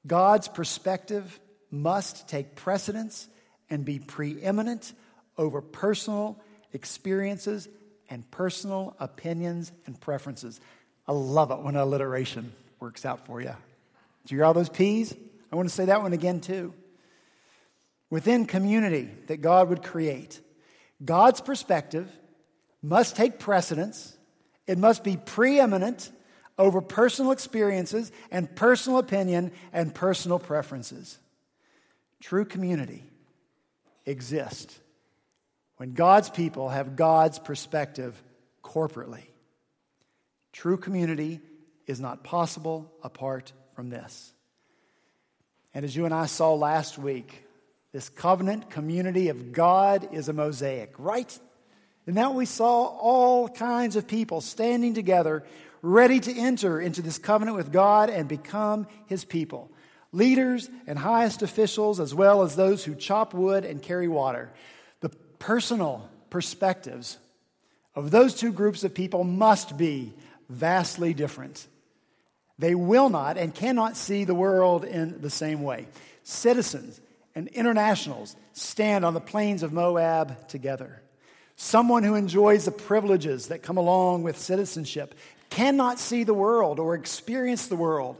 God's 0.07 0.47
perspective 0.47 1.39
must 1.69 2.27
take 2.27 2.55
precedence 2.55 3.27
and 3.69 3.85
be 3.85 3.99
preeminent 3.99 4.91
over 5.37 5.61
personal 5.61 6.41
experiences 6.73 7.69
and 8.09 8.29
personal 8.31 8.95
opinions 8.99 9.71
and 9.85 9.99
preferences. 9.99 10.59
I 11.07 11.11
love 11.11 11.51
it 11.51 11.59
when 11.59 11.75
alliteration 11.75 12.53
works 12.79 13.05
out 13.05 13.25
for 13.25 13.41
you. 13.41 13.55
Do 14.25 14.35
you 14.35 14.39
hear 14.39 14.45
all 14.45 14.53
those 14.53 14.69
P's? 14.69 15.15
I 15.51 15.55
want 15.55 15.69
to 15.69 15.73
say 15.73 15.85
that 15.85 16.01
one 16.01 16.13
again 16.13 16.41
too. 16.41 16.73
Within 18.09 18.45
community 18.45 19.09
that 19.27 19.41
God 19.41 19.69
would 19.69 19.83
create, 19.83 20.39
God's 21.03 21.41
perspective 21.41 22.09
must 22.81 23.15
take 23.15 23.39
precedence, 23.39 24.17
it 24.65 24.77
must 24.77 25.03
be 25.03 25.17
preeminent 25.17 26.11
over 26.57 26.81
personal 26.81 27.31
experiences 27.31 28.11
and 28.31 28.53
personal 28.55 28.99
opinion 28.99 29.51
and 29.71 29.93
personal 29.93 30.39
preferences. 30.39 31.19
True 32.21 32.45
community 32.45 33.03
exists 34.05 34.79
when 35.77 35.93
God's 35.93 36.29
people 36.29 36.69
have 36.69 36.95
God's 36.95 37.39
perspective 37.39 38.21
corporately. 38.63 39.23
True 40.51 40.77
community 40.77 41.39
is 41.85 41.99
not 41.99 42.23
possible 42.23 42.91
apart 43.03 43.53
from 43.75 43.89
this. 43.89 44.33
And 45.73 45.85
as 45.85 45.95
you 45.95 46.05
and 46.05 46.13
I 46.13 46.25
saw 46.25 46.53
last 46.55 46.97
week, 46.97 47.45
this 47.93 48.09
covenant 48.09 48.69
community 48.69 49.29
of 49.29 49.51
God 49.51 50.09
is 50.11 50.27
a 50.27 50.33
mosaic, 50.33 50.95
right? 50.97 51.39
And 52.07 52.17
that 52.17 52.33
we 52.33 52.45
saw 52.45 52.85
all 52.85 53.47
kinds 53.47 53.95
of 53.95 54.07
people 54.07 54.41
standing 54.41 54.95
together, 54.95 55.43
ready 55.81 56.19
to 56.19 56.35
enter 56.35 56.81
into 56.81 57.01
this 57.01 57.17
covenant 57.17 57.55
with 57.55 57.71
God 57.71 58.09
and 58.09 58.27
become 58.27 58.87
his 59.05 59.23
people. 59.23 59.71
Leaders 60.11 60.69
and 60.87 60.97
highest 60.97 61.43
officials, 61.43 61.99
as 61.99 62.15
well 62.15 62.41
as 62.41 62.55
those 62.55 62.83
who 62.83 62.95
chop 62.95 63.33
wood 63.33 63.63
and 63.63 63.81
carry 63.81 64.07
water 64.07 64.51
personal 65.39 66.09
perspectives 66.29 67.17
of 67.95 68.11
those 68.11 68.35
two 68.35 68.51
groups 68.51 68.83
of 68.83 68.93
people 68.93 69.23
must 69.23 69.77
be 69.77 70.13
vastly 70.49 71.13
different. 71.13 71.67
They 72.59 72.75
will 72.75 73.09
not 73.09 73.37
and 73.37 73.53
cannot 73.53 73.97
see 73.97 74.23
the 74.23 74.35
world 74.35 74.83
in 74.83 75.21
the 75.21 75.29
same 75.29 75.63
way. 75.63 75.87
Citizens 76.23 76.99
and 77.35 77.47
internationals 77.49 78.35
stand 78.53 79.05
on 79.05 79.13
the 79.13 79.19
plains 79.19 79.63
of 79.63 79.73
Moab 79.73 80.47
together. 80.47 81.01
Someone 81.55 82.03
who 82.03 82.15
enjoys 82.15 82.65
the 82.65 82.71
privileges 82.71 83.47
that 83.47 83.63
come 83.63 83.77
along 83.77 84.23
with 84.23 84.37
citizenship 84.37 85.15
cannot 85.49 85.99
see 85.99 86.23
the 86.23 86.33
world 86.33 86.79
or 86.79 86.95
experience 86.95 87.67
the 87.67 87.75
world 87.75 88.17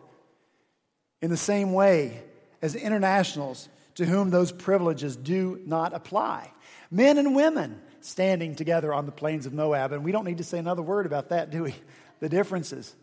in 1.22 1.30
the 1.30 1.38
same 1.38 1.74
way 1.74 2.22
as 2.62 2.76
internationals 2.76 3.70
to 3.98 4.06
whom 4.06 4.30
those 4.30 4.51
privileges 4.51 5.16
do 5.16 5.60
not 5.66 5.92
apply. 5.92 6.51
Men 6.92 7.18
and 7.18 7.36
women 7.36 7.82
standing 8.01 8.54
together 8.56 8.94
on 8.94 9.08
the 9.08 9.12
plains 9.12 9.48
of 9.48 9.54
Moab. 9.54 9.92
And 9.92 10.04
we 10.04 10.12
don't 10.12 10.24
need 10.24 10.38
to 10.38 10.44
say 10.44 10.60
another 10.60 10.84
word 10.84 11.08
about 11.08 11.30
that, 11.30 11.51
do 11.51 11.63
we? 11.63 11.75
The 12.20 12.30
differences 12.30 12.96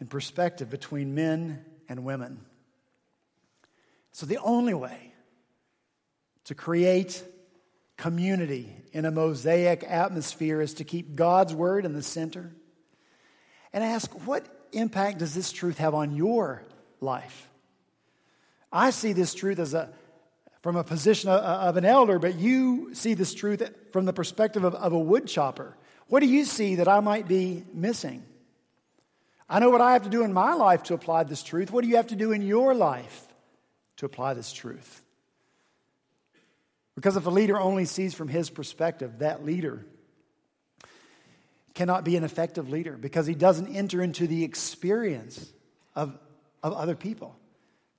in 0.00 0.06
perspective 0.06 0.68
between 0.68 1.14
men 1.14 1.64
and 1.88 2.04
women. 2.04 2.44
So, 4.12 4.26
the 4.26 4.36
only 4.36 4.74
way 4.74 5.14
to 6.44 6.54
create 6.54 7.24
community 7.96 8.70
in 8.92 9.06
a 9.06 9.10
mosaic 9.10 9.82
atmosphere 9.82 10.60
is 10.60 10.74
to 10.74 10.84
keep 10.84 11.14
God's 11.14 11.54
word 11.54 11.86
in 11.86 11.94
the 11.94 12.02
center 12.02 12.54
and 13.72 13.82
ask, 13.82 14.10
what 14.26 14.44
impact 14.72 15.20
does 15.20 15.34
this 15.34 15.52
truth 15.52 15.78
have 15.78 15.94
on 15.94 16.14
your 16.14 16.62
life? 17.00 17.48
I 18.70 18.90
see 18.90 19.14
this 19.14 19.32
truth 19.32 19.58
as 19.58 19.72
a 19.72 19.90
from 20.62 20.76
a 20.76 20.84
position 20.84 21.30
of 21.30 21.76
an 21.76 21.84
elder, 21.84 22.18
but 22.18 22.36
you 22.36 22.94
see 22.94 23.14
this 23.14 23.32
truth 23.32 23.62
from 23.92 24.04
the 24.04 24.12
perspective 24.12 24.64
of, 24.64 24.92
a 24.92 24.98
wood 24.98 25.26
chopper. 25.26 25.76
What 26.08 26.20
do 26.20 26.26
you 26.26 26.44
see 26.44 26.76
that 26.76 26.88
I 26.88 27.00
might 27.00 27.26
be 27.26 27.64
missing? 27.72 28.22
I 29.48 29.58
know 29.58 29.70
what 29.70 29.80
I 29.80 29.94
have 29.94 30.02
to 30.02 30.10
do 30.10 30.22
in 30.22 30.32
my 30.32 30.54
life 30.54 30.84
to 30.84 30.94
apply 30.94 31.24
this 31.24 31.42
truth. 31.42 31.70
What 31.70 31.82
do 31.82 31.88
you 31.88 31.96
have 31.96 32.08
to 32.08 32.16
do 32.16 32.32
in 32.32 32.42
your 32.42 32.74
life 32.74 33.24
to 33.96 34.06
apply 34.06 34.34
this 34.34 34.52
truth? 34.52 35.02
Because 36.94 37.16
if 37.16 37.26
a 37.26 37.30
leader 37.30 37.58
only 37.58 37.86
sees 37.86 38.12
from 38.12 38.28
his 38.28 38.50
perspective, 38.50 39.20
that 39.20 39.44
leader 39.44 39.86
cannot 41.72 42.04
be 42.04 42.16
an 42.16 42.24
effective 42.24 42.68
leader 42.68 42.96
because 42.96 43.26
he 43.26 43.34
doesn't 43.34 43.74
enter 43.74 44.02
into 44.02 44.26
the 44.26 44.44
experience 44.44 45.50
of, 45.96 46.18
of 46.62 46.74
other 46.74 46.94
people. 46.94 47.34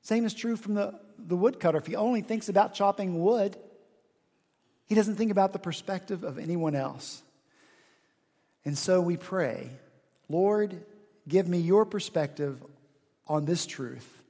Same 0.02 0.26
is 0.26 0.34
true 0.34 0.56
from 0.56 0.74
the, 0.74 1.00
the 1.18 1.36
woodcutter. 1.36 1.78
If 1.78 1.88
he 1.88 1.96
only 1.96 2.22
thinks 2.22 2.50
about 2.50 2.74
chopping 2.74 3.22
wood, 3.22 3.56
he 4.88 4.96
doesn't 4.96 5.16
think 5.16 5.32
about 5.32 5.54
the 5.54 5.60
perspective 5.60 6.24
of 6.24 6.38
anyone 6.38 6.76
else. 6.76 7.22
And 8.66 8.78
so 8.78 9.02
we 9.02 9.18
pray, 9.18 9.70
Lord, 10.28 10.84
give 11.28 11.48
me 11.48 11.60
your 11.60 11.86
perspective 11.86 12.62
on 13.28 13.46
this 13.46 13.66
truth. 13.66 14.22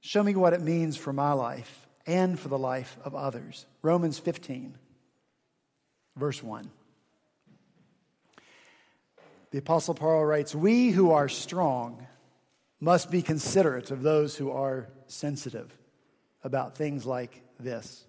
Show 0.00 0.22
me 0.22 0.34
what 0.34 0.52
it 0.52 0.60
means 0.60 0.96
for 0.96 1.12
my 1.12 1.32
life 1.32 1.86
and 2.06 2.38
for 2.38 2.48
the 2.48 2.58
life 2.58 2.96
of 3.04 3.14
others. 3.14 3.66
Romans 3.82 4.18
15, 4.18 4.76
verse 6.16 6.42
1. 6.42 6.70
The 9.50 9.58
Apostle 9.58 9.94
Paul 9.94 10.24
writes, 10.24 10.54
We 10.54 10.90
who 10.90 11.10
are 11.10 11.28
strong 11.28 12.06
must 12.82 13.12
be 13.12 13.22
considerate 13.22 13.92
of 13.92 14.02
those 14.02 14.36
who 14.36 14.50
are 14.50 14.88
sensitive 15.06 15.72
about 16.42 16.76
things 16.76 17.06
like 17.06 17.40
this. 17.60 18.04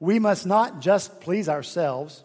We 0.00 0.18
must 0.18 0.44
not 0.44 0.80
just 0.80 1.20
please 1.20 1.48
ourselves, 1.48 2.24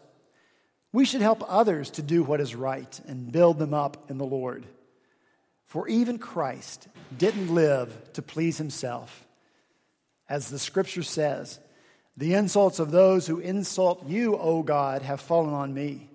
we 0.92 1.06
should 1.06 1.22
help 1.22 1.44
others 1.48 1.92
to 1.92 2.02
do 2.02 2.24
what 2.24 2.42
is 2.42 2.56
right 2.56 3.00
and 3.08 3.32
build 3.32 3.60
them 3.60 3.76
up 3.76 4.10
in 4.10 4.18
the 4.18 4.26
Lord. 4.26 4.66
For 5.68 5.88
even 5.88 6.18
Christ 6.18 6.88
didn't 7.16 7.54
live 7.54 8.12
to 8.14 8.24
please 8.24 8.58
himself. 8.58 9.28
As 10.28 10.50
the 10.50 10.58
scripture 10.58 11.04
says, 11.04 11.60
the 12.18 12.34
insults 12.34 12.80
of 12.80 12.90
those 12.90 13.28
who 13.28 13.38
insult 13.38 14.08
you, 14.08 14.36
O 14.36 14.64
God, 14.64 15.04
have 15.04 15.22
fallen 15.22 15.54
on 15.54 15.76
me. 15.76 16.10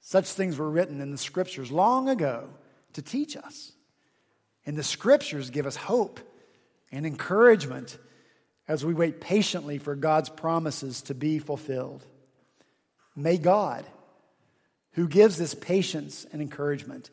Such 0.00 0.26
things 0.26 0.58
were 0.58 0.68
written 0.68 1.00
in 1.00 1.12
the 1.12 1.16
scriptures 1.16 1.70
long 1.70 2.08
ago 2.08 2.48
to 2.94 3.02
teach 3.02 3.36
us 3.36 3.70
and 4.70 4.78
the 4.78 4.84
scriptures 4.84 5.50
give 5.50 5.66
us 5.66 5.74
hope 5.74 6.20
and 6.92 7.04
encouragement 7.04 7.98
as 8.68 8.84
we 8.84 8.94
wait 8.94 9.20
patiently 9.20 9.78
for 9.78 9.96
God's 9.96 10.28
promises 10.28 11.02
to 11.02 11.14
be 11.14 11.40
fulfilled. 11.40 12.06
May 13.16 13.36
God, 13.36 13.84
who 14.92 15.08
gives 15.08 15.36
this 15.36 15.56
patience 15.56 16.24
and 16.32 16.40
encouragement, 16.40 17.10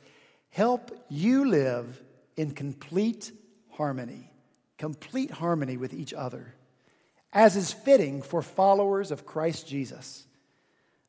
help 0.51 0.95
you 1.09 1.49
live 1.49 1.99
in 2.35 2.51
complete 2.51 3.31
harmony, 3.71 4.31
complete 4.77 5.31
harmony 5.31 5.77
with 5.77 5.95
each 5.95 6.13
other, 6.13 6.53
as 7.33 7.55
is 7.55 7.73
fitting 7.73 8.21
for 8.21 8.43
followers 8.43 9.09
of 9.09 9.25
Christ 9.25 9.67
Jesus. 9.67 10.27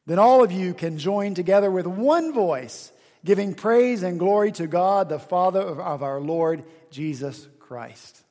Then 0.06 0.18
all 0.18 0.42
of 0.42 0.50
you 0.50 0.72
can 0.72 0.96
join 0.96 1.34
together 1.34 1.70
with 1.70 1.86
one 1.86 2.32
voice, 2.32 2.90
giving 3.24 3.54
praise 3.54 4.02
and 4.02 4.18
glory 4.18 4.52
to 4.52 4.66
God, 4.66 5.08
the 5.08 5.18
Father 5.18 5.60
of 5.60 6.02
our 6.02 6.20
Lord 6.20 6.64
Jesus 6.90 7.46
Christ. 7.58 8.22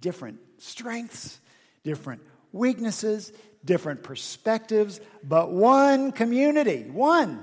Different 0.00 0.38
strengths, 0.58 1.38
different 1.84 2.22
weaknesses, 2.52 3.32
different 3.64 4.02
perspectives, 4.02 5.00
but 5.22 5.50
one 5.50 6.12
community, 6.12 6.82
one, 6.90 7.42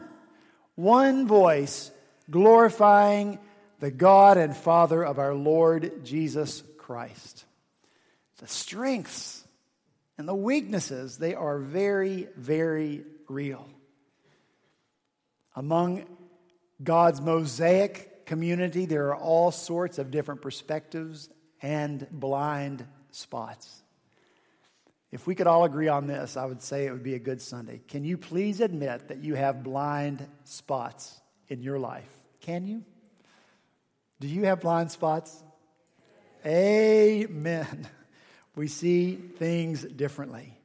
one 0.76 1.28
voice 1.28 1.92
glorifying 2.30 3.40
the 3.80 3.92
God 3.92 4.38
and 4.38 4.56
Father 4.56 5.04
of 5.04 5.20
our 5.20 5.34
Lord 5.34 6.04
Jesus 6.06 6.64
Christ. 6.78 7.46
The 8.38 8.48
strengths 8.48 9.44
and 10.18 10.28
the 10.28 10.36
weaknesses, 10.36 11.18
they 11.18 11.34
are 11.34 11.60
very, 11.60 12.28
very 12.36 13.04
real. 13.28 13.68
Among 15.56 16.06
God's 16.82 17.22
mosaic 17.22 18.26
community, 18.26 18.86
there 18.86 19.08
are 19.08 19.16
all 19.16 19.52
sorts 19.52 19.98
of 19.98 20.12
different 20.12 20.42
perspectives 20.42 21.30
and 21.62 22.08
blind 22.12 22.86
spots. 23.12 23.84
If 25.12 25.26
we 25.26 25.34
could 25.34 25.48
all 25.48 25.64
agree 25.64 25.88
on 25.88 26.08
this, 26.08 26.38
I 26.38 26.46
would 26.46 26.62
say 26.62 26.86
it 26.86 26.92
would 26.92 27.04
be 27.04 27.16
a 27.16 27.20
good 27.20 27.42
Sunday. 27.42 27.82
Can 27.88 28.04
you 28.04 28.18
please 28.18 28.62
admit 28.62 29.08
that 29.08 29.24
you 29.24 29.36
have 29.36 29.64
blind 29.64 30.28
spots 30.44 31.20
in 31.48 31.62
your 31.62 31.80
life? 31.80 32.10
Can 32.42 32.66
you? 32.68 32.84
Do 34.20 34.28
you 34.28 34.46
have 34.46 34.62
blind 34.62 34.92
spots? 34.92 35.44
Amen. 36.46 37.88
We 38.56 38.68
see 38.68 39.16
things 39.16 39.84
differently. 39.84 40.60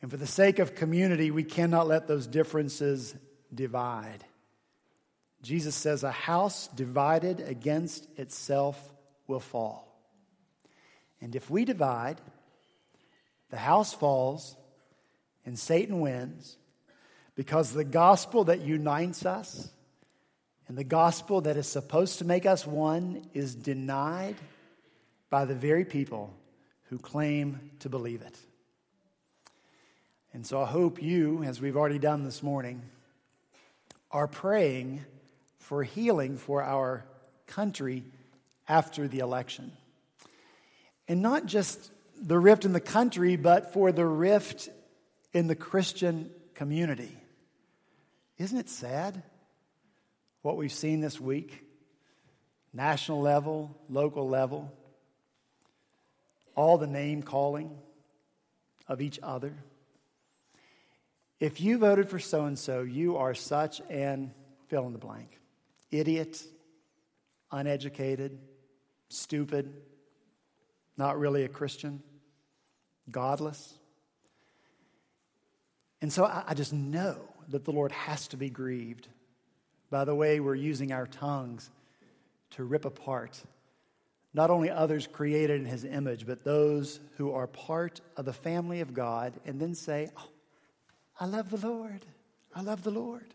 And 0.00 0.10
for 0.10 0.16
the 0.16 0.26
sake 0.26 0.60
of 0.60 0.74
community, 0.74 1.30
we 1.30 1.44
cannot 1.44 1.88
let 1.88 2.06
those 2.06 2.26
differences 2.26 3.14
divide. 3.56 4.24
Jesus 5.42 5.74
says, 5.74 6.04
A 6.04 6.10
house 6.10 6.68
divided 6.68 7.40
against 7.40 8.06
itself 8.18 8.80
will 9.26 9.40
fall. 9.40 9.86
And 11.20 11.34
if 11.34 11.50
we 11.50 11.64
divide, 11.64 12.20
the 13.50 13.56
house 13.56 13.92
falls 13.92 14.56
and 15.44 15.58
Satan 15.58 16.00
wins 16.00 16.56
because 17.36 17.72
the 17.72 17.84
gospel 17.84 18.44
that 18.44 18.60
unites 18.60 19.24
us 19.24 19.70
and 20.68 20.76
the 20.76 20.84
gospel 20.84 21.42
that 21.42 21.56
is 21.56 21.68
supposed 21.68 22.18
to 22.18 22.24
make 22.24 22.44
us 22.44 22.66
one 22.66 23.22
is 23.32 23.54
denied 23.54 24.34
by 25.30 25.44
the 25.44 25.54
very 25.54 25.84
people 25.84 26.34
who 26.84 26.98
claim 26.98 27.70
to 27.80 27.88
believe 27.88 28.22
it. 28.22 28.36
And 30.32 30.44
so 30.44 30.60
I 30.60 30.66
hope 30.66 31.00
you, 31.00 31.44
as 31.44 31.60
we've 31.60 31.76
already 31.76 31.98
done 31.98 32.24
this 32.24 32.42
morning, 32.42 32.82
are 34.10 34.28
praying 34.28 35.04
for 35.58 35.82
healing 35.82 36.36
for 36.36 36.62
our 36.62 37.04
country 37.46 38.04
after 38.68 39.08
the 39.08 39.18
election. 39.18 39.72
And 41.08 41.22
not 41.22 41.46
just 41.46 41.90
the 42.20 42.38
rift 42.38 42.64
in 42.64 42.72
the 42.72 42.80
country, 42.80 43.36
but 43.36 43.72
for 43.72 43.92
the 43.92 44.04
rift 44.04 44.68
in 45.32 45.46
the 45.46 45.54
Christian 45.54 46.30
community. 46.54 47.16
Isn't 48.38 48.58
it 48.58 48.68
sad 48.68 49.22
what 50.42 50.56
we've 50.56 50.72
seen 50.72 51.00
this 51.00 51.20
week? 51.20 51.62
National 52.72 53.20
level, 53.20 53.76
local 53.88 54.28
level, 54.28 54.72
all 56.54 56.78
the 56.78 56.86
name 56.86 57.22
calling 57.22 57.70
of 58.88 59.00
each 59.00 59.18
other. 59.22 59.54
If 61.38 61.60
you 61.60 61.78
voted 61.78 62.08
for 62.08 62.18
so 62.18 62.46
and 62.46 62.58
so, 62.58 62.82
you 62.82 63.16
are 63.16 63.34
such 63.34 63.80
an 63.90 64.32
fill 64.68 64.86
in 64.86 64.92
the 64.92 64.98
blank 64.98 65.38
idiot, 65.90 66.42
uneducated, 67.52 68.38
stupid, 69.08 69.72
not 70.96 71.18
really 71.18 71.44
a 71.44 71.48
Christian, 71.48 72.02
godless. 73.10 73.74
And 76.02 76.12
so 76.12 76.24
I, 76.24 76.44
I 76.48 76.54
just 76.54 76.72
know 76.72 77.16
that 77.48 77.64
the 77.64 77.70
Lord 77.70 77.92
has 77.92 78.28
to 78.28 78.36
be 78.36 78.50
grieved 78.50 79.08
by 79.90 80.04
the 80.04 80.14
way 80.14 80.40
we're 80.40 80.54
using 80.54 80.92
our 80.92 81.06
tongues 81.06 81.70
to 82.50 82.64
rip 82.64 82.84
apart 82.84 83.40
not 84.36 84.50
only 84.50 84.68
others 84.70 85.06
created 85.06 85.58
in 85.58 85.64
his 85.64 85.82
image, 85.82 86.26
but 86.26 86.44
those 86.44 87.00
who 87.16 87.32
are 87.32 87.46
part 87.46 88.02
of 88.18 88.26
the 88.26 88.34
family 88.34 88.82
of 88.82 88.92
God, 88.92 89.32
and 89.46 89.58
then 89.58 89.74
say, 89.74 90.10
oh, 90.14 90.28
I 91.18 91.26
love 91.26 91.50
the 91.50 91.66
Lord. 91.68 92.04
I 92.54 92.62
love 92.62 92.82
the 92.82 92.90
Lord. 92.90 93.34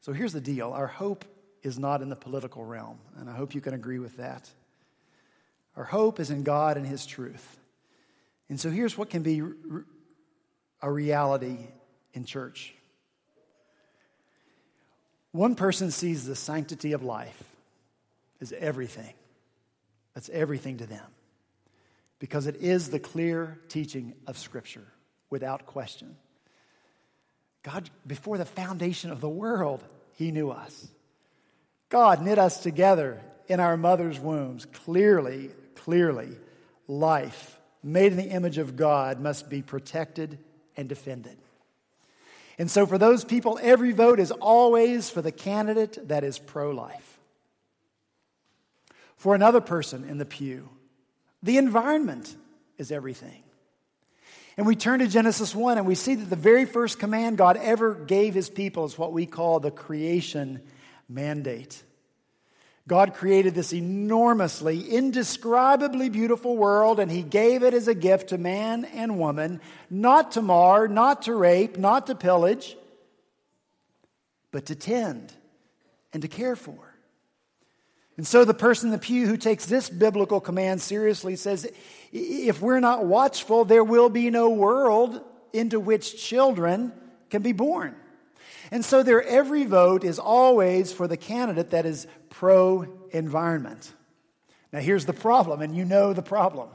So 0.00 0.12
here's 0.12 0.32
the 0.32 0.40
deal 0.40 0.72
our 0.72 0.86
hope 0.86 1.24
is 1.62 1.78
not 1.78 2.02
in 2.02 2.08
the 2.08 2.16
political 2.16 2.64
realm, 2.64 2.98
and 3.16 3.28
I 3.28 3.34
hope 3.34 3.54
you 3.54 3.60
can 3.60 3.74
agree 3.74 3.98
with 3.98 4.16
that. 4.18 4.48
Our 5.76 5.84
hope 5.84 6.20
is 6.20 6.30
in 6.30 6.42
God 6.42 6.76
and 6.76 6.86
his 6.86 7.04
truth. 7.04 7.58
And 8.48 8.58
so 8.58 8.70
here's 8.70 8.96
what 8.96 9.10
can 9.10 9.22
be 9.22 9.42
a 10.80 10.90
reality 10.90 11.58
in 12.14 12.24
church. 12.24 12.74
One 15.32 15.54
person 15.54 15.90
sees 15.90 16.24
the 16.24 16.36
sanctity 16.36 16.92
of 16.92 17.02
life 17.02 17.42
as 18.40 18.52
everything. 18.52 19.12
That's 20.14 20.30
everything 20.30 20.78
to 20.78 20.86
them. 20.86 21.04
Because 22.18 22.46
it 22.46 22.56
is 22.56 22.88
the 22.88 23.00
clear 23.00 23.58
teaching 23.68 24.14
of 24.26 24.38
Scripture 24.38 24.86
without 25.30 25.66
question. 25.66 26.16
God, 27.62 27.90
before 28.06 28.38
the 28.38 28.44
foundation 28.44 29.10
of 29.10 29.20
the 29.20 29.28
world, 29.28 29.82
He 30.16 30.30
knew 30.30 30.50
us. 30.50 30.88
God 31.88 32.22
knit 32.22 32.38
us 32.38 32.62
together 32.62 33.20
in 33.48 33.60
our 33.60 33.76
mother's 33.76 34.18
wombs. 34.18 34.66
Clearly, 34.66 35.50
clearly, 35.74 36.36
life 36.86 37.58
made 37.82 38.12
in 38.12 38.18
the 38.18 38.30
image 38.30 38.58
of 38.58 38.76
God 38.76 39.20
must 39.20 39.48
be 39.48 39.62
protected 39.62 40.38
and 40.76 40.88
defended. 40.88 41.36
And 42.58 42.70
so, 42.70 42.86
for 42.86 42.98
those 42.98 43.24
people, 43.24 43.58
every 43.62 43.92
vote 43.92 44.18
is 44.18 44.30
always 44.30 45.10
for 45.10 45.20
the 45.20 45.32
candidate 45.32 46.08
that 46.08 46.24
is 46.24 46.38
pro 46.38 46.70
life. 46.70 47.18
For 49.16 49.34
another 49.34 49.60
person 49.60 50.04
in 50.08 50.18
the 50.18 50.24
pew, 50.24 50.68
the 51.42 51.58
environment 51.58 52.34
is 52.78 52.90
everything. 52.90 53.42
And 54.56 54.66
we 54.66 54.74
turn 54.74 55.00
to 55.00 55.06
Genesis 55.06 55.54
1 55.54 55.78
and 55.78 55.86
we 55.86 55.94
see 55.94 56.14
that 56.14 56.30
the 56.30 56.36
very 56.36 56.64
first 56.64 56.98
command 56.98 57.36
God 57.36 57.56
ever 57.58 57.94
gave 57.94 58.34
his 58.34 58.48
people 58.48 58.84
is 58.84 58.96
what 58.96 59.12
we 59.12 59.26
call 59.26 59.60
the 59.60 59.70
creation 59.70 60.62
mandate. 61.08 61.82
God 62.88 63.14
created 63.14 63.54
this 63.54 63.72
enormously, 63.72 64.80
indescribably 64.88 66.08
beautiful 66.08 66.56
world, 66.56 67.00
and 67.00 67.10
He 67.10 67.22
gave 67.22 67.64
it 67.64 67.74
as 67.74 67.88
a 67.88 67.94
gift 67.94 68.28
to 68.28 68.38
man 68.38 68.84
and 68.84 69.18
woman, 69.18 69.60
not 69.90 70.32
to 70.32 70.42
mar, 70.42 70.86
not 70.86 71.22
to 71.22 71.34
rape, 71.34 71.76
not 71.76 72.06
to 72.06 72.14
pillage, 72.14 72.76
but 74.52 74.66
to 74.66 74.76
tend 74.76 75.32
and 76.12 76.22
to 76.22 76.28
care 76.28 76.54
for. 76.54 76.95
And 78.16 78.26
so 78.26 78.44
the 78.44 78.54
person 78.54 78.88
in 78.88 78.92
the 78.92 78.98
pew 78.98 79.26
who 79.26 79.36
takes 79.36 79.66
this 79.66 79.90
biblical 79.90 80.40
command 80.40 80.80
seriously 80.80 81.36
says 81.36 81.70
if 82.12 82.62
we're 82.62 82.80
not 82.80 83.04
watchful, 83.04 83.64
there 83.64 83.84
will 83.84 84.08
be 84.08 84.30
no 84.30 84.50
world 84.50 85.20
into 85.52 85.78
which 85.78 86.22
children 86.22 86.92
can 87.28 87.42
be 87.42 87.52
born. 87.52 87.94
And 88.70 88.84
so 88.84 89.02
their 89.02 89.22
every 89.22 89.64
vote 89.64 90.02
is 90.02 90.18
always 90.18 90.92
for 90.92 91.06
the 91.06 91.16
candidate 91.16 91.70
that 91.70 91.86
is 91.86 92.06
pro 92.30 92.88
environment. 93.10 93.92
Now, 94.72 94.80
here's 94.80 95.06
the 95.06 95.12
problem, 95.12 95.60
and 95.62 95.76
you 95.76 95.84
know 95.84 96.12
the 96.12 96.22
problem. 96.22 96.68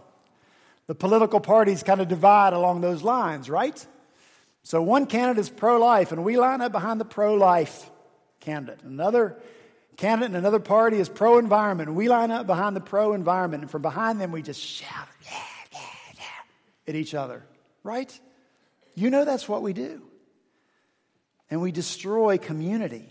The 0.88 0.96
political 0.96 1.40
parties 1.40 1.84
kind 1.84 2.02
of 2.02 2.08
divide 2.08 2.54
along 2.54 2.82
those 2.82 3.04
lines, 3.04 3.50
right? 3.50 3.86
So 4.64 4.82
one 4.82 5.06
candidate 5.06 5.42
is 5.42 5.50
pro 5.50 5.80
life, 5.80 6.12
and 6.12 6.24
we 6.24 6.38
line 6.38 6.62
up 6.62 6.72
behind 6.72 7.00
the 7.00 7.06
pro 7.06 7.34
life 7.34 7.90
candidate. 8.40 8.84
Another 8.84 9.38
candidate 9.98 10.32
in 10.32 10.36
another 10.36 10.60
party 10.60 10.98
is 10.98 11.10
pro 11.10 11.38
environment, 11.38 11.94
we 11.94 12.10
line 12.10 12.32
up 12.32 12.48
behind 12.48 12.76
the 12.76 12.82
pro 12.82 13.14
environment. 13.14 13.64
And 13.64 13.72
from 13.72 13.82
behind 13.82 14.20
them, 14.20 14.32
we 14.32 14.42
just 14.42 14.62
shout 14.62 15.08
yeah, 15.24 15.38
yeah, 15.72 15.80
yeah, 16.18 16.24
at 16.88 16.96
each 16.96 17.14
other, 17.14 17.44
right? 17.84 18.20
You 18.96 19.10
know 19.10 19.26
that's 19.26 19.48
what 19.48 19.62
we 19.62 19.74
do. 19.74 20.02
And 21.50 21.62
we 21.62 21.72
destroy 21.72 22.38
community 22.38 23.10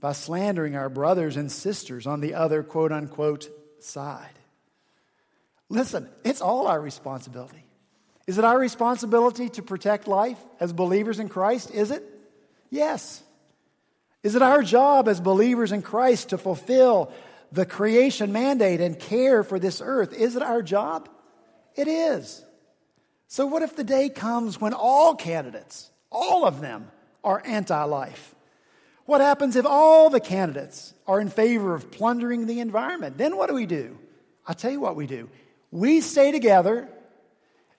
by 0.00 0.12
slandering 0.12 0.76
our 0.76 0.88
brothers 0.88 1.36
and 1.36 1.50
sisters 1.50 2.06
on 2.06 2.20
the 2.20 2.34
other 2.34 2.62
quote 2.62 2.92
unquote 2.92 3.48
side. 3.80 4.38
Listen, 5.68 6.08
it's 6.24 6.40
all 6.40 6.66
our 6.66 6.80
responsibility. 6.80 7.64
Is 8.26 8.38
it 8.38 8.44
our 8.44 8.58
responsibility 8.58 9.48
to 9.50 9.62
protect 9.62 10.06
life 10.06 10.38
as 10.60 10.72
believers 10.72 11.18
in 11.18 11.28
Christ? 11.28 11.70
Is 11.70 11.90
it? 11.90 12.02
Yes. 12.70 13.22
Is 14.22 14.34
it 14.34 14.42
our 14.42 14.62
job 14.62 15.08
as 15.08 15.20
believers 15.20 15.72
in 15.72 15.82
Christ 15.82 16.30
to 16.30 16.38
fulfill 16.38 17.12
the 17.52 17.66
creation 17.66 18.32
mandate 18.32 18.80
and 18.80 18.98
care 18.98 19.42
for 19.42 19.58
this 19.58 19.80
earth. 19.84 20.12
Is 20.12 20.36
it 20.36 20.42
our 20.42 20.62
job? 20.62 21.08
It 21.74 21.88
is. 21.88 22.44
So, 23.26 23.46
what 23.46 23.62
if 23.62 23.76
the 23.76 23.84
day 23.84 24.08
comes 24.08 24.60
when 24.60 24.74
all 24.74 25.14
candidates, 25.14 25.90
all 26.10 26.46
of 26.46 26.60
them, 26.60 26.90
are 27.24 27.42
anti 27.44 27.82
life? 27.84 28.34
What 29.04 29.20
happens 29.20 29.56
if 29.56 29.64
all 29.64 30.10
the 30.10 30.20
candidates 30.20 30.92
are 31.06 31.20
in 31.20 31.30
favor 31.30 31.74
of 31.74 31.90
plundering 31.90 32.46
the 32.46 32.60
environment? 32.60 33.16
Then 33.16 33.36
what 33.36 33.48
do 33.48 33.54
we 33.54 33.66
do? 33.66 33.98
I'll 34.46 34.54
tell 34.54 34.70
you 34.70 34.80
what 34.80 34.96
we 34.96 35.06
do. 35.06 35.30
We 35.70 36.00
stay 36.00 36.30
together 36.30 36.88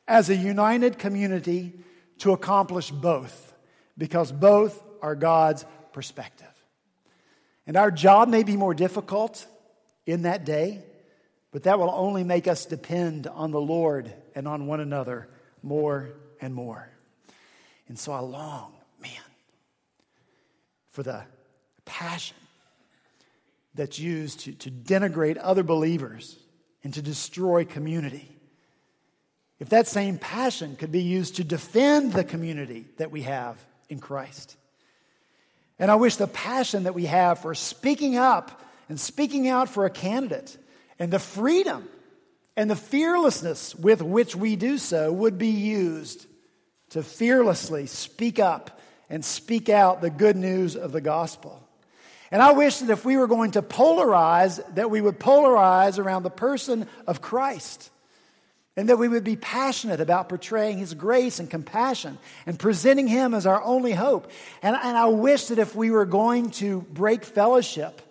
as 0.08 0.30
a 0.30 0.36
united 0.36 0.98
community 0.98 1.74
to 2.20 2.32
accomplish 2.32 2.90
both, 2.90 3.54
because 3.98 4.32
both 4.32 4.84
are 5.02 5.16
God's 5.16 5.66
perspective. 5.94 6.48
And 7.68 7.78
our 7.78 7.92
job 7.92 8.30
may 8.30 8.44
be 8.44 8.58
more 8.58 8.74
difficult 8.74 9.46
in 10.06 10.24
that 10.24 10.46
day, 10.46 10.84
but 11.52 11.64
that 11.64 11.80
will 11.80 11.92
only 11.92 12.24
make 12.24 12.48
us 12.48 12.66
depend 12.66 13.28
on 13.28 13.52
the 13.52 13.62
Lord 13.62 14.14
and 14.36 14.48
on 14.48 14.68
one 14.68 14.80
another 14.80 15.30
more 15.62 16.10
and 16.42 16.54
more. 16.54 16.90
And 17.88 17.98
so 17.98 18.12
I 18.12 18.20
long, 18.20 18.74
man, 19.02 19.12
for 20.90 21.04
the 21.04 21.24
passion 21.86 22.38
that's 23.74 24.00
used 24.00 24.42
to, 24.42 24.54
to 24.54 24.72
denigrate 24.72 25.38
other 25.40 25.64
believers 25.64 26.38
and 26.84 26.94
to 26.94 27.02
destroy 27.02 27.66
community. 27.66 28.30
If 29.60 29.70
that 29.70 29.88
same 29.88 30.18
passion 30.18 30.76
could 30.76 30.92
be 30.92 31.02
used 31.02 31.36
to 31.36 31.44
defend 31.44 32.14
the 32.14 32.24
community 32.24 32.86
that 32.98 33.12
we 33.12 33.24
have 33.24 33.58
in 33.90 34.00
Christ. 34.00 34.56
And 35.80 35.90
I 35.90 35.96
wish 35.96 36.18
the 36.18 36.28
passion 36.28 36.84
that 36.84 36.94
we 36.94 37.06
have 37.06 37.40
for 37.40 37.56
speaking 37.56 38.18
up 38.18 38.62
and 38.90 39.00
speaking 39.00 39.48
out 39.48 39.70
for 39.70 39.86
a 39.86 39.90
candidate 39.90 40.58
and 41.00 41.12
the 41.12 41.20
freedom 41.20 41.88
and 42.58 42.70
the 42.70 42.76
fearlessness 42.76 43.74
with 43.74 44.02
which 44.02 44.36
we 44.36 44.58
do 44.58 44.78
so 44.78 45.12
would 45.12 45.38
be 45.38 45.48
used 45.48 46.28
to 46.90 47.02
fearlessly 47.02 47.86
speak 47.86 48.40
up 48.40 48.82
and 49.10 49.24
speak 49.24 49.70
out 49.70 50.02
the 50.02 50.10
good 50.10 50.36
news 50.36 50.76
of 50.76 50.92
the 50.92 51.02
gospel. 51.02 51.66
And 52.32 52.42
I 52.42 52.52
wish 52.52 52.80
that 52.80 52.92
if 52.92 53.06
we 53.06 53.18
were 53.18 53.28
going 53.28 53.52
to 53.52 53.62
polarize, 53.62 54.62
that 54.76 54.92
we 54.92 55.02
would 55.02 55.20
polarize 55.20 55.98
around 55.98 56.24
the 56.24 56.30
person 56.30 56.88
of 57.08 57.22
Christ. 57.22 57.90
And 58.78 58.88
that 58.88 58.98
we 58.98 59.08
would 59.10 59.24
be 59.24 59.36
passionate 59.36 60.00
about 60.00 60.30
portraying 60.30 60.78
His 60.78 60.94
grace 60.94 61.40
and 61.40 61.50
compassion 61.50 62.18
and 62.46 62.58
presenting 62.58 63.08
Him 63.08 63.34
as 63.34 63.46
our 63.46 63.62
only 63.62 63.92
hope. 63.92 64.32
And, 64.62 64.76
and 64.76 64.98
I 64.98 65.08
wish 65.08 65.48
that 65.48 65.60
if 65.60 65.76
we 65.76 65.92
were 65.92 66.06
going 66.06 66.52
to 66.52 66.82
break 66.82 67.26
fellowship 67.26 68.02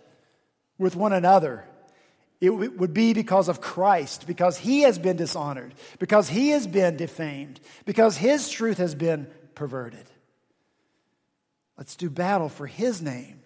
with 0.77 0.95
one 0.95 1.13
another, 1.13 1.65
it 2.41 2.51
would 2.51 2.95
be 2.95 3.15
because 3.15 3.49
of 3.49 3.61
Christ, 3.61 4.27
because 4.27 4.57
He 4.59 4.83
has 4.83 4.99
been 4.99 5.17
dishonored, 5.17 5.75
because 5.99 6.29
He 6.29 6.51
has 6.51 6.67
been 6.67 6.97
defamed, 6.97 7.61
because 7.85 8.17
His 8.17 8.49
truth 8.49 8.79
has 8.79 8.95
been 8.95 9.27
perverted. 9.55 10.07
Let's 11.77 11.97
do 11.97 12.11
battle 12.11 12.49
for 12.49 12.67
His 12.67 13.01
name 13.01 13.41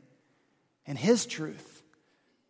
and 0.87 0.99
His 0.99 1.25
truth, 1.25 1.83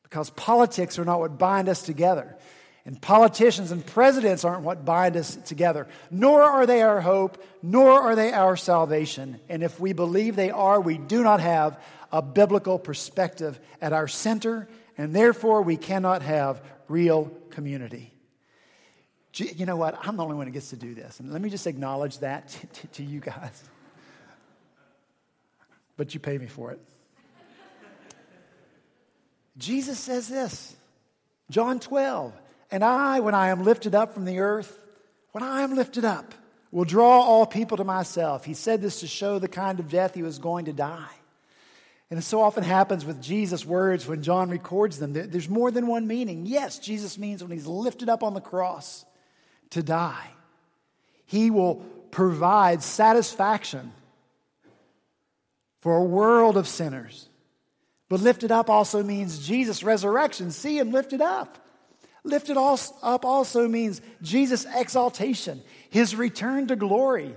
because 0.02 0.30
politics 0.30 0.98
are 0.98 1.04
not 1.04 1.20
what 1.20 1.38
bind 1.38 1.68
us 1.68 1.82
together. 1.82 2.36
And 2.84 3.00
politicians 3.00 3.70
and 3.70 3.84
presidents 3.86 4.44
aren't 4.44 4.62
what 4.62 4.84
bind 4.84 5.16
us 5.16 5.36
together, 5.36 5.86
nor 6.10 6.42
are 6.42 6.66
they 6.66 6.82
our 6.82 7.00
hope, 7.00 7.42
nor 7.62 7.92
are 7.92 8.16
they 8.16 8.32
our 8.32 8.56
salvation. 8.56 9.38
And 9.48 9.62
if 9.62 9.78
we 9.78 9.92
believe 9.92 10.34
they 10.34 10.50
are, 10.50 10.80
we 10.80 10.98
do 10.98 11.22
not 11.22 11.40
have 11.40 11.80
a 12.10 12.20
biblical 12.20 12.78
perspective 12.78 13.60
at 13.80 13.92
our 13.92 14.08
center 14.08 14.68
and 14.98 15.14
therefore 15.14 15.62
we 15.62 15.76
cannot 15.76 16.22
have 16.22 16.62
real 16.88 17.32
community. 17.50 18.12
You 19.34 19.64
know 19.64 19.76
what? 19.76 19.98
I'm 20.06 20.16
the 20.16 20.22
only 20.22 20.36
one 20.36 20.46
who 20.46 20.52
gets 20.52 20.70
to 20.70 20.76
do 20.76 20.94
this. 20.94 21.18
And 21.20 21.32
let 21.32 21.40
me 21.40 21.48
just 21.48 21.66
acknowledge 21.66 22.18
that 22.18 22.48
to, 22.48 22.66
to, 22.80 22.86
to 22.88 23.02
you 23.02 23.20
guys. 23.20 23.64
But 25.96 26.14
you 26.14 26.20
pay 26.20 26.36
me 26.36 26.46
for 26.46 26.72
it. 26.72 26.80
Jesus 29.58 29.98
says 29.98 30.28
this 30.28 30.76
John 31.50 31.80
12, 31.80 32.32
and 32.72 32.82
I, 32.82 33.20
when 33.20 33.34
I 33.34 33.50
am 33.50 33.62
lifted 33.62 33.94
up 33.94 34.14
from 34.14 34.24
the 34.24 34.40
earth, 34.40 34.76
when 35.32 35.44
I 35.44 35.60
am 35.62 35.76
lifted 35.76 36.04
up, 36.04 36.34
will 36.72 36.86
draw 36.86 37.20
all 37.20 37.44
people 37.44 37.76
to 37.76 37.84
myself. 37.84 38.46
He 38.46 38.54
said 38.54 38.80
this 38.80 39.00
to 39.00 39.06
show 39.06 39.38
the 39.38 39.46
kind 39.46 39.78
of 39.78 39.90
death 39.90 40.14
he 40.14 40.22
was 40.22 40.38
going 40.38 40.64
to 40.64 40.72
die. 40.72 41.14
And 42.10 42.18
it 42.18 42.22
so 42.22 42.40
often 42.40 42.64
happens 42.64 43.04
with 43.04 43.22
Jesus' 43.22 43.64
words 43.64 44.06
when 44.06 44.22
John 44.22 44.50
records 44.50 44.98
them. 44.98 45.12
There's 45.12 45.48
more 45.48 45.70
than 45.70 45.86
one 45.86 46.06
meaning. 46.06 46.46
Yes, 46.46 46.78
Jesus 46.78 47.18
means 47.18 47.42
when 47.42 47.52
he's 47.52 47.66
lifted 47.66 48.08
up 48.08 48.22
on 48.22 48.34
the 48.34 48.40
cross 48.40 49.04
to 49.70 49.82
die, 49.82 50.30
he 51.26 51.50
will 51.50 51.76
provide 52.10 52.82
satisfaction 52.82 53.92
for 55.80 55.96
a 55.96 56.04
world 56.04 56.56
of 56.56 56.68
sinners. 56.68 57.28
But 58.08 58.20
lifted 58.20 58.52
up 58.52 58.68
also 58.68 59.02
means 59.02 59.46
Jesus' 59.46 59.82
resurrection. 59.82 60.50
See 60.50 60.78
him 60.78 60.90
lifted 60.90 61.20
up. 61.20 61.58
Lifted 62.24 62.56
up 62.56 63.24
also 63.24 63.66
means 63.66 64.00
Jesus' 64.22 64.66
exaltation, 64.74 65.62
his 65.90 66.14
return 66.14 66.68
to 66.68 66.76
glory 66.76 67.36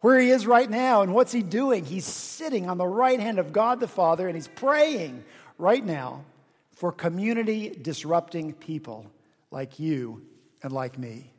where 0.00 0.20
he 0.20 0.30
is 0.30 0.46
right 0.46 0.68
now 0.68 1.02
and 1.02 1.12
what's 1.12 1.32
he 1.32 1.42
doing? 1.42 1.84
He's 1.84 2.04
sitting 2.04 2.68
on 2.68 2.78
the 2.78 2.86
right 2.86 3.18
hand 3.18 3.38
of 3.38 3.52
God 3.52 3.80
the 3.80 3.88
Father 3.88 4.26
and 4.28 4.36
he's 4.36 4.48
praying 4.48 5.24
right 5.56 5.84
now 5.84 6.24
for 6.72 6.92
community 6.92 7.70
disrupting 7.70 8.52
people 8.52 9.10
like 9.50 9.80
you 9.80 10.22
and 10.62 10.72
like 10.72 10.98
me. 10.98 11.32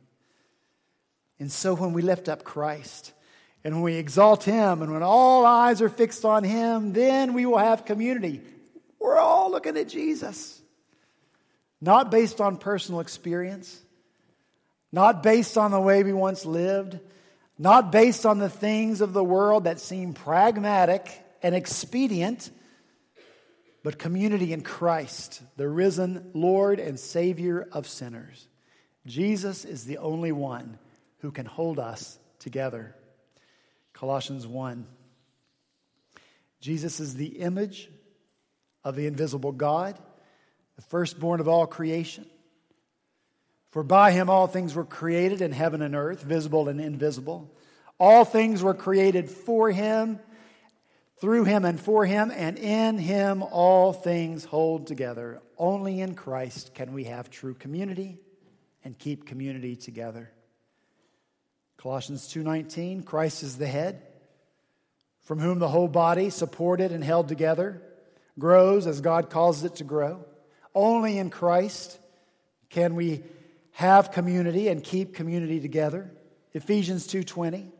And 1.39 1.49
so 1.49 1.73
when 1.73 1.93
we 1.93 2.01
lift 2.01 2.27
up 2.27 2.43
Christ 2.43 3.13
and 3.63 3.75
when 3.75 3.83
we 3.83 3.95
exalt 3.95 4.43
him 4.43 4.81
and 4.81 4.91
when 4.91 5.03
all 5.03 5.45
eyes 5.45 5.81
are 5.81 5.89
fixed 5.89 6.25
on 6.25 6.43
him, 6.43 6.91
then 6.91 7.33
we 7.33 7.45
will 7.45 7.57
have 7.57 7.85
community. 7.85 8.41
We're 8.99 9.17
all 9.17 9.49
looking 9.49 9.77
at 9.77 9.87
Jesus. 9.87 10.58
Not 11.81 12.11
based 12.11 12.41
on 12.41 12.57
personal 12.57 12.99
experience, 12.99 13.81
not 14.91 15.23
based 15.23 15.57
on 15.57 15.71
the 15.71 15.79
way 15.79 16.03
we 16.03 16.13
once 16.13 16.45
lived 16.45 16.99
not 17.61 17.91
based 17.91 18.25
on 18.25 18.39
the 18.39 18.49
things 18.49 19.01
of 19.01 19.11
the 19.11 19.23
world 19.23 19.65
that 19.65 19.81
seem 19.81 20.13
pragmatic 20.13 21.21
and 21.43 21.53
expedient, 21.53 22.49
but 23.83 23.99
community 23.99 24.53
in 24.53 24.61
Christ, 24.61 25.41
the 25.57 25.67
risen 25.67 26.31
Lord 26.33 26.79
and 26.79 26.97
Savior 26.97 27.67
of 27.73 27.85
sinners. 27.85 28.47
Jesus 29.05 29.65
is 29.65 29.83
the 29.83 29.97
only 29.97 30.31
one 30.31 30.79
who 31.19 31.31
can 31.31 31.45
hold 31.45 31.79
us 31.79 32.17
together. 32.39 32.95
Colossians 33.91 34.47
1. 34.47 34.85
Jesus 36.61 37.01
is 37.01 37.15
the 37.15 37.39
image 37.39 37.89
of 38.85 38.95
the 38.95 39.05
invisible 39.05 39.51
God, 39.51 39.99
the 40.79 40.85
firstborn 40.85 41.41
of 41.41 41.49
all 41.49 41.67
creation. 41.67 42.25
For 43.71 43.83
by 43.83 44.11
him 44.11 44.29
all 44.29 44.47
things 44.47 44.73
were 44.73 44.85
created 44.85 45.41
in 45.41 45.51
heaven 45.51 45.81
and 45.81 45.93
earth, 45.93 46.23
visible 46.23 46.69
and 46.69 46.79
invisible. 46.79 47.53
All 47.99 48.23
things 48.23 48.63
were 48.63 48.73
created 48.73 49.29
for 49.29 49.69
him, 49.69 50.19
through 51.19 51.43
him 51.43 51.65
and 51.65 51.77
for 51.77 52.05
him, 52.05 52.31
and 52.31 52.57
in 52.57 52.97
him 52.97 53.43
all 53.43 53.91
things 53.91 54.45
hold 54.45 54.87
together. 54.87 55.41
Only 55.57 55.99
in 55.99 56.15
Christ 56.15 56.73
can 56.73 56.93
we 56.93 57.03
have 57.03 57.29
true 57.29 57.55
community 57.55 58.17
and 58.85 58.97
keep 58.97 59.25
community 59.25 59.75
together. 59.75 60.31
Colossians 61.75 62.25
2:19 62.29 63.03
Christ 63.03 63.43
is 63.43 63.57
the 63.57 63.67
head 63.67 64.01
from 65.23 65.39
whom 65.39 65.59
the 65.59 65.67
whole 65.67 65.89
body 65.89 66.29
supported 66.29 66.93
and 66.93 67.03
held 67.03 67.27
together 67.27 67.81
grows 68.39 68.87
as 68.87 69.01
God 69.01 69.29
causes 69.29 69.65
it 69.65 69.75
to 69.75 69.83
grow. 69.83 70.23
Only 70.73 71.17
in 71.17 71.29
Christ 71.29 71.97
can 72.69 72.95
we 72.95 73.23
have 73.71 74.11
community 74.11 74.67
and 74.67 74.83
keep 74.83 75.15
community 75.15 75.59
together. 75.59 76.11
Ephesians 76.53 77.07
2:20 77.07 77.71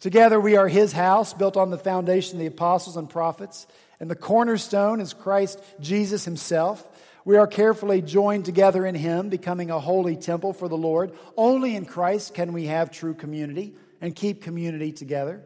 Together 0.00 0.38
we 0.38 0.56
are 0.56 0.68
his 0.68 0.92
house 0.92 1.32
built 1.32 1.56
on 1.56 1.70
the 1.70 1.78
foundation 1.78 2.36
of 2.36 2.40
the 2.40 2.46
apostles 2.46 2.96
and 2.96 3.08
prophets 3.08 3.66
and 4.00 4.10
the 4.10 4.16
cornerstone 4.16 5.00
is 5.00 5.14
Christ 5.14 5.60
Jesus 5.80 6.24
himself. 6.24 6.88
We 7.24 7.36
are 7.36 7.46
carefully 7.46 8.02
joined 8.02 8.44
together 8.44 8.84
in 8.84 8.94
him 8.94 9.30
becoming 9.30 9.70
a 9.70 9.80
holy 9.80 10.16
temple 10.16 10.52
for 10.52 10.68
the 10.68 10.76
Lord. 10.76 11.12
Only 11.36 11.74
in 11.74 11.86
Christ 11.86 12.34
can 12.34 12.52
we 12.52 12.66
have 12.66 12.90
true 12.90 13.14
community 13.14 13.74
and 14.00 14.14
keep 14.14 14.42
community 14.42 14.92
together. 14.92 15.42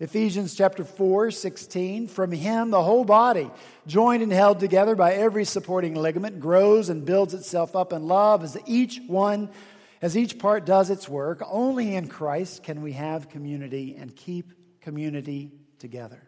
Ephesians 0.00 0.54
chapter 0.54 0.84
4, 0.84 1.32
16. 1.32 2.06
From 2.06 2.30
him, 2.30 2.70
the 2.70 2.82
whole 2.82 3.04
body, 3.04 3.50
joined 3.86 4.22
and 4.22 4.30
held 4.30 4.60
together 4.60 4.94
by 4.94 5.14
every 5.14 5.44
supporting 5.44 5.94
ligament, 5.94 6.38
grows 6.38 6.88
and 6.88 7.04
builds 7.04 7.34
itself 7.34 7.74
up 7.74 7.92
in 7.92 8.06
love 8.06 8.44
as 8.44 8.56
each 8.64 9.00
one, 9.08 9.50
as 10.00 10.16
each 10.16 10.38
part 10.38 10.64
does 10.64 10.90
its 10.90 11.08
work. 11.08 11.42
Only 11.44 11.96
in 11.96 12.06
Christ 12.06 12.62
can 12.62 12.80
we 12.80 12.92
have 12.92 13.28
community 13.28 13.96
and 13.98 14.14
keep 14.14 14.52
community 14.80 15.50
together. 15.80 16.22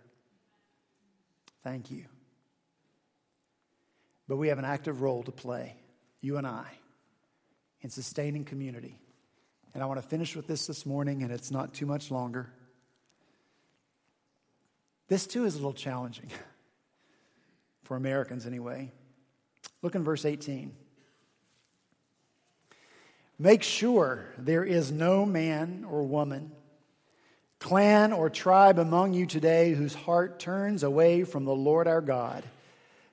Thank 1.63 1.93
you. 1.93 2.07
But 4.27 4.37
we 4.37 4.49
have 4.49 4.59
an 4.59 4.65
active 4.65 5.01
role 5.01 5.23
to 5.25 5.33
play, 5.33 5.77
you 6.21 6.39
and 6.39 6.47
I, 6.47 6.67
in 7.83 7.91
sustaining 7.91 8.45
community. 8.45 8.99
And 9.75 9.83
I 9.83 9.87
want 9.87 10.03
to 10.03 10.09
finish 10.09 10.35
with 10.35 10.49
this 10.49 10.67
this 10.67 10.85
morning, 10.85 11.23
and 11.23 11.31
it's 11.31 11.53
not 11.53 11.73
too 11.73 11.87
much 11.87 12.11
longer. 12.11 12.53
This 15.11 15.27
too 15.27 15.44
is 15.44 15.55
a 15.55 15.59
little 15.59 15.73
challenging, 15.73 16.31
for 17.83 17.96
Americans 17.96 18.46
anyway. 18.46 18.92
Look 19.83 19.96
in 19.96 20.05
verse 20.05 20.25
18. 20.25 20.73
Make 23.37 23.64
sure 23.64 24.25
there 24.38 24.62
is 24.62 24.92
no 24.92 25.27
man 25.27 25.85
or 25.90 26.05
woman, 26.05 26.53
clan 27.59 28.12
or 28.12 28.31
tribe 28.31 28.79
among 28.79 29.12
you 29.12 29.27
today 29.27 29.75
whose 29.75 29.94
heart 29.94 30.38
turns 30.38 30.85
away 30.85 31.25
from 31.25 31.44
the 31.44 31.57
Lord 31.57 31.88
our 31.88 32.01
God 32.01 32.44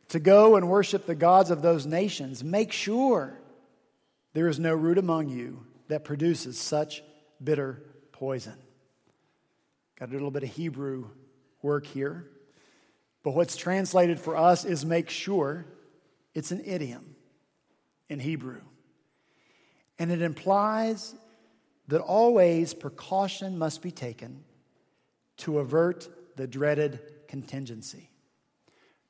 to 0.09 0.19
go 0.19 0.55
and 0.55 0.69
worship 0.69 1.07
the 1.07 1.15
gods 1.15 1.49
of 1.49 1.63
those 1.63 1.87
nations. 1.87 2.43
Make 2.43 2.71
sure 2.71 3.39
there 4.33 4.47
is 4.47 4.59
no 4.59 4.75
root 4.75 4.99
among 4.99 5.29
you 5.29 5.65
that 5.87 6.03
produces 6.03 6.59
such 6.59 7.01
bitter 7.43 7.81
poison. 8.11 8.53
Got 9.99 10.09
a 10.09 10.11
little 10.11 10.29
bit 10.29 10.43
of 10.43 10.49
Hebrew 10.49 11.09
work 11.67 11.85
here. 11.85 12.25
But 13.23 13.35
what's 13.35 13.57
translated 13.57 14.19
for 14.19 14.37
us 14.37 14.63
is 14.63 14.85
make 14.85 15.09
sure. 15.09 15.65
It's 16.33 16.51
an 16.51 16.61
idiom 16.65 17.15
in 18.09 18.19
Hebrew. 18.19 18.61
And 19.99 20.11
it 20.11 20.21
implies 20.21 21.13
that 21.87 21.99
always 21.99 22.73
precaution 22.73 23.57
must 23.57 23.81
be 23.81 23.91
taken 23.91 24.43
to 25.37 25.59
avert 25.59 26.07
the 26.37 26.47
dreaded 26.47 26.99
contingency. 27.27 28.09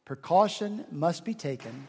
Precaution 0.04 0.86
must 0.90 1.26
be 1.26 1.34
taken 1.34 1.88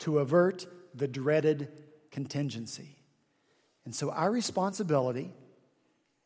to 0.00 0.18
avert 0.18 0.66
the 0.94 1.06
dreaded 1.06 1.68
contingency. 2.10 2.96
And 3.84 3.94
so 3.94 4.10
our 4.10 4.30
responsibility 4.30 5.32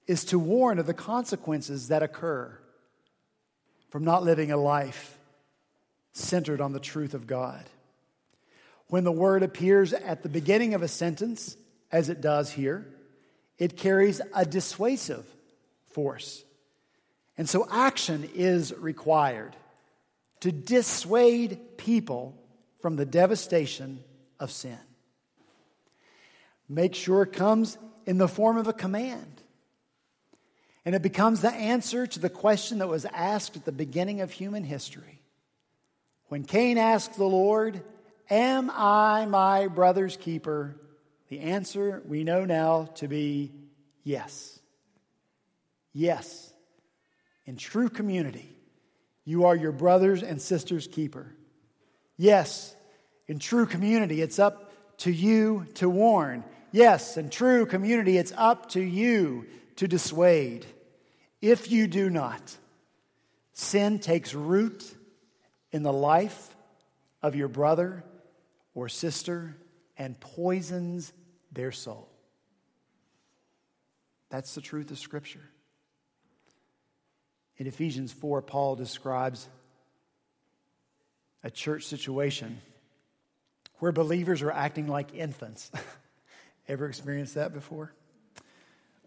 is 0.07 0.25
to 0.27 0.39
warn 0.39 0.79
of 0.79 0.87
the 0.87 0.95
consequences 0.95 1.89
that 1.89 2.03
occur 2.03 2.62
from 3.93 4.05
not 4.05 4.25
living 4.25 4.51
a 4.51 4.57
life 4.57 5.19
centered 6.13 6.63
on 6.63 6.73
the 6.73 6.81
truth 6.81 7.13
of 7.13 7.27
God. 7.27 7.63
When 8.89 9.05
the 9.05 9.13
word 9.13 9.43
appears 9.43 9.93
at 9.93 10.23
the 10.23 10.31
beginning 10.31 10.73
of 10.73 10.81
a 10.81 10.89
sentence, 10.89 11.59
as 11.91 12.09
it 12.09 12.23
does 12.23 12.51
here, 12.51 12.87
it 13.59 13.77
carries 13.77 14.23
a 14.35 14.47
dissuasive 14.47 15.27
force. 15.91 16.43
And 17.37 17.47
so 17.47 17.69
action 17.71 18.31
is 18.35 18.73
required 18.79 19.55
to 20.41 20.51
dissuade 20.51 21.77
people 21.77 22.35
from 22.81 22.97
the 22.97 23.05
devastation 23.05 24.03
of 24.41 24.51
sin. 24.51 24.79
Make 26.67 26.95
sure 26.95 27.25
it 27.25 27.35
comes 27.35 27.77
in 28.07 28.17
the 28.17 28.27
form 28.27 28.57
of 28.57 28.69
a 28.69 28.73
command. 28.73 29.42
And 30.85 30.95
it 30.95 31.03
becomes 31.03 31.41
the 31.41 31.53
answer 31.53 32.07
to 32.07 32.19
the 32.19 32.31
question 32.31 32.79
that 32.79 32.89
was 32.89 33.05
asked 33.05 33.57
at 33.57 33.65
the 33.65 33.73
beginning 33.73 34.21
of 34.21 34.33
human 34.33 34.65
history. 34.65 35.23
When 36.29 36.45
Cain 36.45 36.79
asked 36.79 37.17
the 37.17 37.25
Lord, 37.25 37.83
Am 38.31 38.71
I 38.71 39.27
my 39.27 39.69
brother's 39.69 40.17
keeper? 40.17 40.77
The 41.29 41.41
answer 41.41 42.03
we 42.07 42.25
know 42.25 42.45
now 42.45 42.89
to 42.97 43.09
be 43.09 43.53
yes. 44.05 44.59
Yes. 45.93 46.53
In 47.45 47.57
true 47.57 47.89
community, 47.89 48.57
you 49.25 49.45
are 49.45 49.57
your 49.57 49.73
brother's 49.73 50.23
and 50.23 50.41
sister's 50.41 50.87
keeper. 50.87 51.35
Yes, 52.17 52.75
in 53.27 53.39
true 53.39 53.67
community, 53.67 54.23
it's 54.23 54.39
up 54.39 54.73
to 54.99 55.11
you 55.11 55.67
to 55.75 55.89
warn. 55.89 56.45
Yes, 56.71 57.17
in 57.17 57.29
true 57.29 57.67
community, 57.67 58.17
it's 58.17 58.33
up 58.37 58.71
to 58.71 58.81
you 58.81 59.47
to 59.77 59.89
dissuade. 59.89 60.67
If 61.41 61.71
you 61.71 61.87
do 61.87 62.11
not, 62.11 62.57
sin 63.53 63.99
takes 63.99 64.35
root 64.35 64.95
in 65.71 65.83
the 65.83 65.93
life 65.93 66.55
of 67.23 67.35
your 67.35 67.49
brother 67.49 68.05
or 68.75 68.89
sister 68.89 69.57
and 69.97 70.19
poisons 70.19 71.13
their 71.53 71.73
soul. 71.73 72.09
That's 74.31 74.55
the 74.55 74.61
truth 74.61 74.91
of 74.91 74.99
Scripture. 74.99 75.47
In 77.59 77.67
Ephesians 77.67 78.13
4, 78.13 78.43
Paul 78.43 78.77
describes 78.77 79.49
a 81.45 81.51
church 81.51 81.85
situation 81.85 82.61
where 83.79 83.93
believers 83.93 84.43
are 84.43 84.51
acting 84.51 84.87
like 84.87 85.15
infants. 85.15 85.71
Ever 86.69 86.87
experienced 86.87 87.35
that 87.35 87.53
before? 87.53 87.93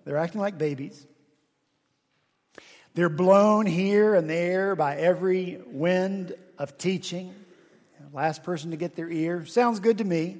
They're 0.06 0.18
acting 0.18 0.40
like 0.40 0.58
babies. 0.58 1.06
They're 2.94 3.10
blown 3.10 3.66
here 3.66 4.16
and 4.16 4.30
there 4.30 4.76
by 4.76 4.96
every 4.96 5.60
wind 5.66 6.34
of 6.58 6.78
teaching. 6.78 7.34
Last 8.14 8.44
person 8.44 8.72
to 8.72 8.78
get 8.78 8.96
their 8.96 9.10
ear. 9.10 9.46
Sounds 9.46 9.82
good 9.82 9.98
to 9.98 10.06
me. 10.06 10.38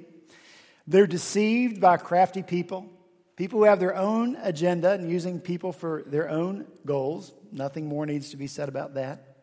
They're 0.88 1.08
deceived 1.08 1.82
by 1.82 1.98
crafty 1.98 2.44
people, 2.44 2.90
people 3.36 3.60
who 3.60 3.66
have 3.66 3.80
their 3.80 3.96
own 3.96 4.38
agenda 4.42 4.92
and 4.92 5.10
using 5.10 5.42
people 5.42 5.74
for 5.74 6.04
their 6.06 6.30
own 6.30 6.66
goals. 6.86 7.34
Nothing 7.52 7.88
more 7.88 8.06
needs 8.06 8.30
to 8.30 8.38
be 8.38 8.48
said 8.48 8.70
about 8.70 8.94
that. 8.94 9.36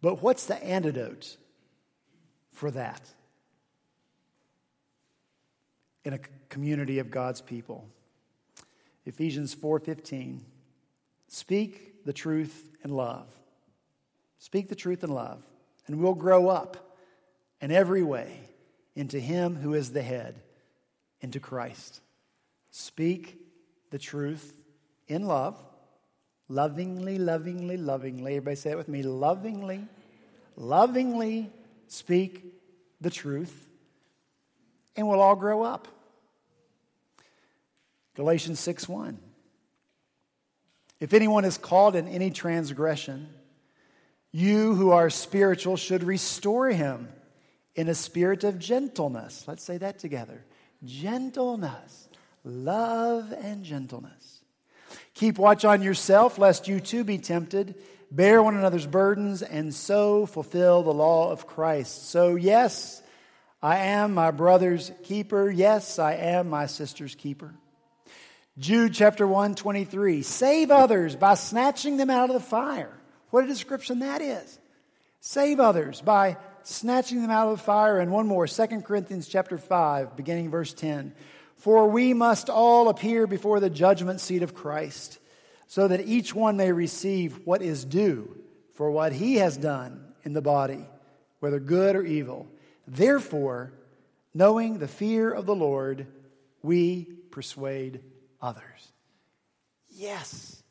But 0.00 0.22
what's 0.22 0.46
the 0.46 0.62
antidote 0.64 1.36
for 2.52 2.70
that? 2.70 3.02
in 6.04 6.12
a 6.14 6.18
community 6.48 6.98
of 6.98 7.10
God's 7.10 7.40
people. 7.40 7.88
Ephesians 9.04 9.54
4:15 9.54 10.40
Speak 11.28 12.04
the 12.04 12.12
truth 12.12 12.70
in 12.84 12.90
love. 12.90 13.26
Speak 14.38 14.68
the 14.68 14.74
truth 14.74 15.02
in 15.02 15.10
love, 15.10 15.42
and 15.86 16.00
we'll 16.00 16.14
grow 16.14 16.48
up 16.48 16.98
in 17.60 17.70
every 17.70 18.02
way 18.02 18.40
into 18.94 19.18
him 19.18 19.56
who 19.56 19.72
is 19.72 19.92
the 19.92 20.02
head, 20.02 20.42
into 21.20 21.40
Christ. 21.40 22.00
Speak 22.70 23.38
the 23.90 23.98
truth 23.98 24.60
in 25.08 25.26
love, 25.26 25.56
lovingly, 26.48 27.18
lovingly, 27.18 27.76
lovingly. 27.76 28.36
Everybody 28.36 28.56
say 28.56 28.72
it 28.72 28.76
with 28.76 28.88
me 28.88 29.02
lovingly, 29.02 29.86
lovingly 30.56 31.50
speak 31.86 32.44
the 33.00 33.10
truth 33.10 33.68
and 34.96 35.08
we'll 35.08 35.20
all 35.20 35.36
grow 35.36 35.62
up. 35.62 35.88
Galatians 38.14 38.60
6 38.60 38.88
1. 38.88 39.18
If 41.00 41.14
anyone 41.14 41.44
is 41.44 41.58
called 41.58 41.96
in 41.96 42.06
any 42.06 42.30
transgression, 42.30 43.28
you 44.30 44.74
who 44.74 44.90
are 44.90 45.10
spiritual 45.10 45.76
should 45.76 46.04
restore 46.04 46.68
him 46.68 47.08
in 47.74 47.88
a 47.88 47.94
spirit 47.94 48.44
of 48.44 48.58
gentleness. 48.58 49.44
Let's 49.46 49.64
say 49.64 49.78
that 49.78 49.98
together 49.98 50.44
gentleness, 50.84 52.08
love, 52.44 53.32
and 53.32 53.64
gentleness. 53.64 54.40
Keep 55.14 55.38
watch 55.38 55.64
on 55.64 55.82
yourself, 55.82 56.38
lest 56.38 56.68
you 56.68 56.80
too 56.80 57.04
be 57.04 57.18
tempted. 57.18 57.74
Bear 58.10 58.42
one 58.42 58.56
another's 58.56 58.86
burdens, 58.86 59.42
and 59.42 59.74
so 59.74 60.26
fulfill 60.26 60.82
the 60.82 60.92
law 60.92 61.30
of 61.30 61.46
Christ. 61.46 62.10
So, 62.10 62.34
yes, 62.34 63.02
I 63.62 63.78
am 63.78 64.12
my 64.12 64.30
brother's 64.30 64.90
keeper. 65.02 65.50
Yes, 65.50 65.98
I 65.98 66.14
am 66.14 66.50
my 66.50 66.66
sister's 66.66 67.14
keeper. 67.14 67.54
Jude 68.58 68.92
chapter 68.92 69.26
1, 69.26 69.54
23. 69.54 70.22
Save 70.22 70.70
others 70.70 71.16
by 71.16 71.34
snatching 71.34 71.96
them 71.96 72.10
out 72.10 72.28
of 72.28 72.34
the 72.34 72.40
fire. 72.40 72.92
What 73.30 73.44
a 73.44 73.46
description 73.46 74.00
that 74.00 74.20
is. 74.20 74.58
Save 75.20 75.58
others 75.58 76.02
by 76.02 76.36
snatching 76.62 77.22
them 77.22 77.30
out 77.30 77.48
of 77.48 77.58
the 77.58 77.64
fire. 77.64 77.98
And 77.98 78.12
one 78.12 78.26
more, 78.26 78.46
2 78.46 78.66
Corinthians 78.82 79.26
chapter 79.26 79.56
5, 79.56 80.16
beginning 80.16 80.50
verse 80.50 80.74
10. 80.74 81.14
For 81.56 81.88
we 81.88 82.12
must 82.12 82.50
all 82.50 82.90
appear 82.90 83.26
before 83.26 83.58
the 83.58 83.70
judgment 83.70 84.20
seat 84.20 84.42
of 84.42 84.54
Christ, 84.54 85.18
so 85.66 85.88
that 85.88 86.06
each 86.06 86.34
one 86.34 86.58
may 86.58 86.72
receive 86.72 87.40
what 87.46 87.62
is 87.62 87.84
due 87.84 88.36
for 88.74 88.90
what 88.90 89.12
he 89.12 89.36
has 89.36 89.56
done 89.56 90.12
in 90.24 90.34
the 90.34 90.42
body, 90.42 90.84
whether 91.40 91.58
good 91.58 91.96
or 91.96 92.02
evil. 92.02 92.48
Therefore, 92.86 93.72
knowing 94.34 94.78
the 94.78 94.88
fear 94.88 95.30
of 95.30 95.46
the 95.46 95.54
Lord, 95.54 96.06
we 96.62 97.04
persuade 97.30 98.00
others. 98.42 98.92
Yes, 99.88 100.62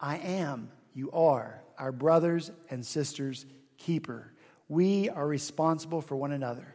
I 0.00 0.16
am, 0.16 0.70
you 0.94 1.12
are, 1.12 1.62
our 1.78 1.92
brothers 1.92 2.50
and 2.70 2.84
sisters' 2.84 3.46
keeper. 3.76 4.32
We 4.68 5.10
are 5.10 5.26
responsible 5.26 6.00
for 6.00 6.16
one 6.16 6.32
another. 6.32 6.74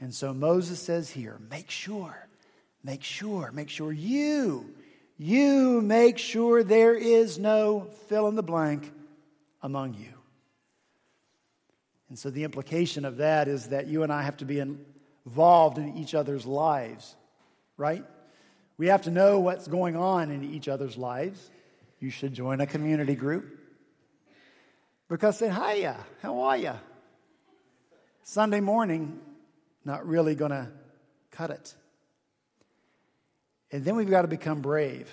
And 0.00 0.14
so 0.14 0.34
Moses 0.34 0.80
says 0.80 1.10
here 1.10 1.38
make 1.50 1.70
sure, 1.70 2.28
make 2.82 3.02
sure, 3.02 3.50
make 3.52 3.70
sure 3.70 3.92
you, 3.92 4.74
you 5.16 5.80
make 5.80 6.18
sure 6.18 6.62
there 6.62 6.94
is 6.94 7.38
no 7.38 7.88
fill 8.08 8.28
in 8.28 8.34
the 8.34 8.42
blank 8.42 8.92
among 9.62 9.94
you. 9.94 10.12
And 12.08 12.18
so 12.18 12.30
the 12.30 12.44
implication 12.44 13.04
of 13.04 13.16
that 13.16 13.48
is 13.48 13.68
that 13.68 13.86
you 13.86 14.02
and 14.02 14.12
I 14.12 14.22
have 14.22 14.36
to 14.38 14.44
be 14.44 14.60
involved 14.60 15.78
in 15.78 15.96
each 15.96 16.14
other's 16.14 16.46
lives, 16.46 17.16
right? 17.76 18.04
We 18.78 18.88
have 18.88 19.02
to 19.02 19.10
know 19.10 19.40
what's 19.40 19.68
going 19.68 19.96
on 19.96 20.30
in 20.30 20.44
each 20.44 20.68
other's 20.68 20.96
lives. 20.96 21.50
You 21.98 22.10
should 22.10 22.34
join 22.34 22.60
a 22.60 22.66
community 22.66 23.14
group. 23.14 23.58
Because 25.08 25.38
say, 25.38 25.48
hiya, 25.48 25.92
uh, 25.92 26.02
how 26.20 26.40
are 26.40 26.56
you? 26.56 26.72
Sunday 28.22 28.60
morning, 28.60 29.20
not 29.84 30.06
really 30.06 30.34
going 30.34 30.50
to 30.50 30.68
cut 31.30 31.50
it. 31.50 31.74
And 33.70 33.84
then 33.84 33.96
we've 33.96 34.10
got 34.10 34.22
to 34.22 34.28
become 34.28 34.60
brave, 34.60 35.08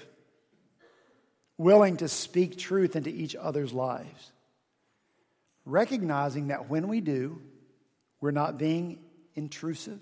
willing 1.57 1.97
to 1.97 2.07
speak 2.07 2.57
truth 2.57 2.95
into 2.95 3.09
each 3.09 3.35
other's 3.35 3.71
lives, 3.71 4.31
recognizing 5.65 6.47
that 6.47 6.69
when 6.69 6.87
we 6.87 7.01
do, 7.01 7.41
we're 8.19 8.31
not 8.31 8.57
being 8.57 8.99
intrusive, 9.35 10.01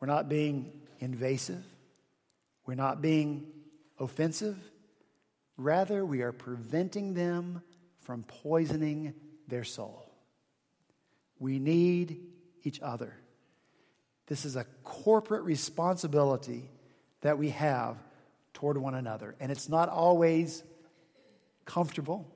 we're 0.00 0.06
not 0.08 0.28
being 0.28 0.72
invasive, 1.00 1.64
we're 2.66 2.74
not 2.74 3.02
being 3.02 3.46
offensive. 3.98 4.56
Rather, 5.56 6.04
we 6.04 6.22
are 6.22 6.32
preventing 6.32 7.14
them 7.14 7.62
from 7.98 8.24
poisoning 8.24 9.14
their 9.48 9.64
soul. 9.64 10.10
We 11.38 11.58
need 11.58 12.20
each 12.62 12.80
other. 12.80 13.14
This 14.26 14.44
is 14.44 14.56
a 14.56 14.64
corporate 14.82 15.42
responsibility 15.42 16.70
that 17.20 17.38
we 17.38 17.50
have 17.50 17.96
toward 18.54 18.78
one 18.78 18.94
another. 18.94 19.34
And 19.40 19.52
it's 19.52 19.68
not 19.68 19.88
always 19.88 20.62
comfortable, 21.64 22.26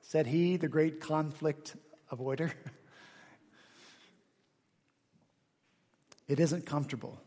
said 0.00 0.26
he, 0.26 0.56
the 0.56 0.68
great 0.68 1.00
conflict 1.00 1.76
avoider. 2.12 2.52
it 6.28 6.40
isn't 6.40 6.66
comfortable. 6.66 7.20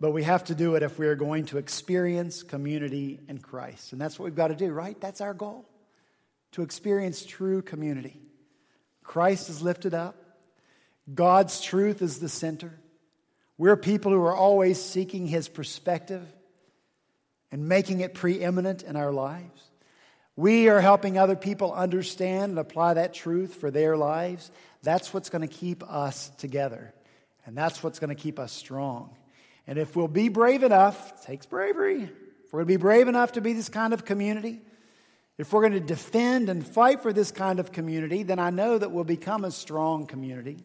But 0.00 0.12
we 0.12 0.22
have 0.22 0.44
to 0.44 0.54
do 0.54 0.76
it 0.76 0.82
if 0.82 0.98
we 0.98 1.06
are 1.06 1.14
going 1.14 1.46
to 1.46 1.58
experience 1.58 2.42
community 2.42 3.20
in 3.28 3.38
Christ. 3.38 3.92
And 3.92 4.00
that's 4.00 4.18
what 4.18 4.24
we've 4.24 4.34
got 4.34 4.48
to 4.48 4.54
do, 4.54 4.70
right? 4.72 4.98
That's 4.98 5.20
our 5.20 5.34
goal 5.34 5.66
to 6.52 6.62
experience 6.62 7.24
true 7.24 7.62
community. 7.62 8.18
Christ 9.04 9.50
is 9.50 9.62
lifted 9.62 9.94
up, 9.94 10.16
God's 11.12 11.60
truth 11.60 12.02
is 12.02 12.18
the 12.18 12.28
center. 12.28 12.78
We're 13.58 13.76
people 13.76 14.10
who 14.10 14.22
are 14.22 14.34
always 14.34 14.82
seeking 14.82 15.26
his 15.26 15.46
perspective 15.46 16.26
and 17.52 17.68
making 17.68 18.00
it 18.00 18.14
preeminent 18.14 18.82
in 18.82 18.96
our 18.96 19.12
lives. 19.12 19.62
We 20.34 20.70
are 20.70 20.80
helping 20.80 21.18
other 21.18 21.36
people 21.36 21.74
understand 21.74 22.50
and 22.50 22.58
apply 22.58 22.94
that 22.94 23.12
truth 23.12 23.56
for 23.56 23.70
their 23.70 23.98
lives. 23.98 24.50
That's 24.82 25.12
what's 25.12 25.28
going 25.28 25.46
to 25.46 25.54
keep 25.54 25.82
us 25.82 26.30
together. 26.38 26.94
And 27.44 27.54
that's 27.54 27.82
what's 27.82 27.98
going 27.98 28.16
to 28.16 28.20
keep 28.20 28.38
us 28.38 28.50
strong. 28.50 29.14
And 29.70 29.78
if 29.78 29.94
we'll 29.94 30.08
be 30.08 30.28
brave 30.28 30.64
enough, 30.64 31.24
takes 31.24 31.46
bravery. 31.46 32.02
If 32.02 32.52
we're 32.52 32.64
going 32.64 32.66
to 32.66 32.72
be 32.72 32.76
brave 32.76 33.06
enough 33.06 33.32
to 33.32 33.40
be 33.40 33.52
this 33.52 33.68
kind 33.68 33.94
of 33.94 34.04
community, 34.04 34.60
if 35.38 35.52
we're 35.52 35.60
going 35.60 35.74
to 35.74 35.80
defend 35.80 36.48
and 36.48 36.66
fight 36.66 37.02
for 37.02 37.12
this 37.12 37.30
kind 37.30 37.60
of 37.60 37.70
community, 37.70 38.24
then 38.24 38.40
I 38.40 38.50
know 38.50 38.76
that 38.76 38.90
we'll 38.90 39.04
become 39.04 39.44
a 39.44 39.52
strong 39.52 40.06
community. 40.06 40.64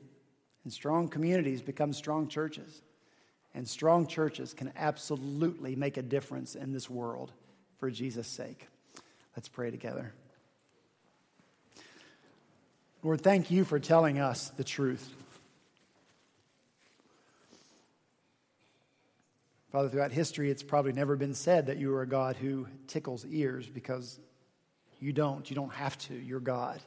And 0.63 0.73
strong 0.73 1.07
communities 1.07 1.61
become 1.61 1.93
strong 1.93 2.29
churches. 2.29 2.81
And 3.53 3.67
strong 3.67 4.07
churches 4.07 4.55
can 4.55 4.73
absolutely 4.75 5.75
make 5.75 5.97
a 5.97 6.01
difference 6.01 6.55
in 6.55 6.73
this 6.73 6.89
world 6.89 7.31
for 7.77 7.91
Jesus' 7.91 8.27
sake. 8.27 8.67
Let's 9.37 9.49
pray 9.49 9.69
together. 9.69 10.13
Lord, 13.03 13.21
thank 13.21 13.51
you 13.51 13.65
for 13.65 13.79
telling 13.79 14.17
us 14.17 14.49
the 14.57 14.63
truth. 14.63 15.13
Father, 19.75 19.89
throughout 19.89 20.13
history, 20.13 20.49
it's 20.49 20.63
probably 20.63 20.93
never 20.93 21.17
been 21.17 21.33
said 21.33 21.65
that 21.65 21.75
you 21.75 21.93
are 21.95 22.01
a 22.01 22.07
God 22.07 22.37
who 22.37 22.65
tickles 22.87 23.25
ears 23.25 23.67
because 23.67 24.17
you 25.01 25.11
don't. 25.11 25.49
You 25.49 25.55
don't 25.57 25.73
have 25.73 25.97
to. 26.07 26.13
You're 26.13 26.39
God. 26.39 26.79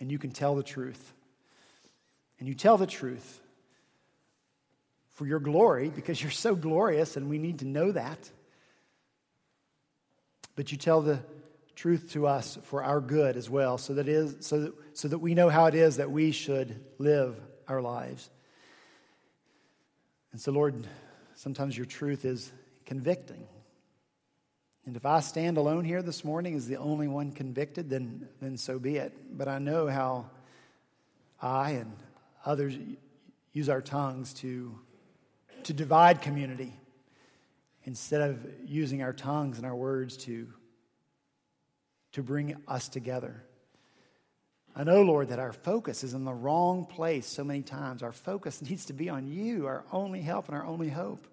And 0.00 0.10
you 0.10 0.18
can 0.18 0.30
tell 0.30 0.54
the 0.54 0.62
truth. 0.62 1.12
And 2.38 2.48
you 2.48 2.54
tell 2.54 2.78
the 2.78 2.86
truth 2.86 3.42
for 5.10 5.26
your 5.26 5.40
glory 5.40 5.90
because 5.90 6.22
you're 6.22 6.30
so 6.30 6.54
glorious 6.54 7.18
and 7.18 7.28
we 7.28 7.36
need 7.36 7.58
to 7.58 7.66
know 7.66 7.92
that. 7.92 8.30
But 10.56 10.72
you 10.72 10.78
tell 10.78 11.02
the 11.02 11.18
truth 11.74 12.12
to 12.12 12.26
us 12.26 12.56
for 12.62 12.82
our 12.82 13.02
good 13.02 13.36
as 13.36 13.50
well 13.50 13.76
so 13.76 13.92
that, 13.92 14.08
is, 14.08 14.36
so 14.40 14.60
that, 14.62 14.74
so 14.94 15.08
that 15.08 15.18
we 15.18 15.34
know 15.34 15.50
how 15.50 15.66
it 15.66 15.74
is 15.74 15.98
that 15.98 16.10
we 16.10 16.32
should 16.32 16.82
live 16.96 17.38
our 17.68 17.82
lives. 17.82 18.30
And 20.32 20.40
so, 20.40 20.50
Lord, 20.50 20.86
Sometimes 21.38 21.76
your 21.76 21.86
truth 21.86 22.24
is 22.24 22.50
convicting. 22.84 23.46
And 24.84 24.96
if 24.96 25.06
I 25.06 25.20
stand 25.20 25.56
alone 25.56 25.84
here 25.84 26.02
this 26.02 26.24
morning 26.24 26.56
as 26.56 26.66
the 26.66 26.78
only 26.78 27.06
one 27.06 27.30
convicted, 27.30 27.88
then, 27.88 28.26
then 28.40 28.56
so 28.56 28.80
be 28.80 28.96
it. 28.96 29.12
But 29.38 29.46
I 29.46 29.60
know 29.60 29.86
how 29.86 30.30
I 31.40 31.70
and 31.70 31.92
others 32.44 32.76
use 33.52 33.68
our 33.68 33.80
tongues 33.80 34.34
to, 34.34 34.76
to 35.62 35.72
divide 35.72 36.22
community 36.22 36.72
instead 37.84 38.28
of 38.28 38.44
using 38.66 39.04
our 39.04 39.12
tongues 39.12 39.58
and 39.58 39.66
our 39.66 39.76
words 39.76 40.16
to, 40.16 40.48
to 42.14 42.22
bring 42.24 42.56
us 42.66 42.88
together. 42.88 43.44
I 44.78 44.84
know, 44.84 45.02
Lord, 45.02 45.30
that 45.30 45.40
our 45.40 45.52
focus 45.52 46.04
is 46.04 46.14
in 46.14 46.24
the 46.24 46.32
wrong 46.32 46.86
place 46.86 47.26
so 47.26 47.42
many 47.42 47.62
times. 47.62 48.00
Our 48.04 48.12
focus 48.12 48.62
needs 48.62 48.86
to 48.86 48.92
be 48.92 49.08
on 49.08 49.26
you, 49.26 49.66
our 49.66 49.84
only 49.90 50.22
help 50.22 50.46
and 50.46 50.56
our 50.56 50.64
only 50.64 50.88
hope. 50.88 51.26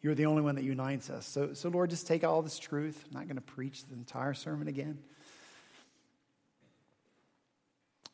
You're 0.00 0.14
the 0.14 0.24
only 0.24 0.40
one 0.40 0.54
that 0.54 0.64
unites 0.64 1.10
us. 1.10 1.26
So, 1.26 1.52
so 1.52 1.68
Lord, 1.68 1.90
just 1.90 2.06
take 2.06 2.24
all 2.24 2.40
this 2.40 2.58
truth. 2.58 3.04
I'm 3.06 3.18
not 3.18 3.26
going 3.26 3.36
to 3.36 3.42
preach 3.42 3.84
the 3.84 3.94
entire 3.94 4.32
sermon 4.32 4.66
again. 4.68 4.98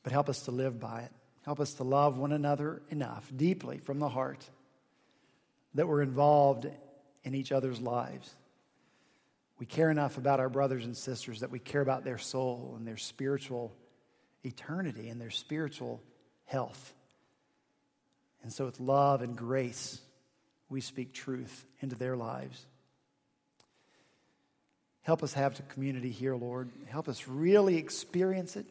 But 0.03 0.13
help 0.13 0.29
us 0.29 0.43
to 0.43 0.51
live 0.51 0.81
by 0.81 1.03
it. 1.03 1.13
Help 1.45 1.61
us 1.61 1.75
to 1.75 1.85
love 1.85 2.19
one 2.19 2.33
another 2.33 2.83
enough, 2.91 3.31
deeply 3.35 3.79
from 3.79 4.01
the 4.01 4.09
heart, 4.09 4.45
that 5.75 5.87
we're 5.87 6.03
involved 6.03 6.67
in 7.23 7.35
each 7.37 7.53
other's 7.53 7.81
lives 7.81 8.35
we 9.61 9.67
care 9.67 9.91
enough 9.91 10.17
about 10.17 10.41
our 10.41 10.49
brothers 10.49 10.87
and 10.87 10.97
sisters 10.97 11.41
that 11.41 11.51
we 11.51 11.59
care 11.59 11.83
about 11.83 12.03
their 12.03 12.17
soul 12.17 12.75
and 12.79 12.87
their 12.87 12.97
spiritual 12.97 13.77
eternity 14.43 15.11
and 15.11 15.21
their 15.21 15.31
spiritual 15.31 16.03
health. 16.47 16.95
And 18.43 18.51
so, 18.51 18.65
with 18.65 18.81
love 18.81 19.21
and 19.21 19.37
grace, 19.37 20.01
we 20.71 20.81
speak 20.81 21.13
truth 21.13 21.67
into 21.81 21.95
their 21.95 22.17
lives. 22.17 22.65
Help 25.03 25.23
us 25.23 25.35
have 25.35 25.55
the 25.57 25.63
community 25.63 26.11
here, 26.11 26.35
Lord. 26.35 26.71
Help 26.87 27.07
us 27.07 27.29
really 27.29 27.77
experience 27.77 28.57
it 28.57 28.65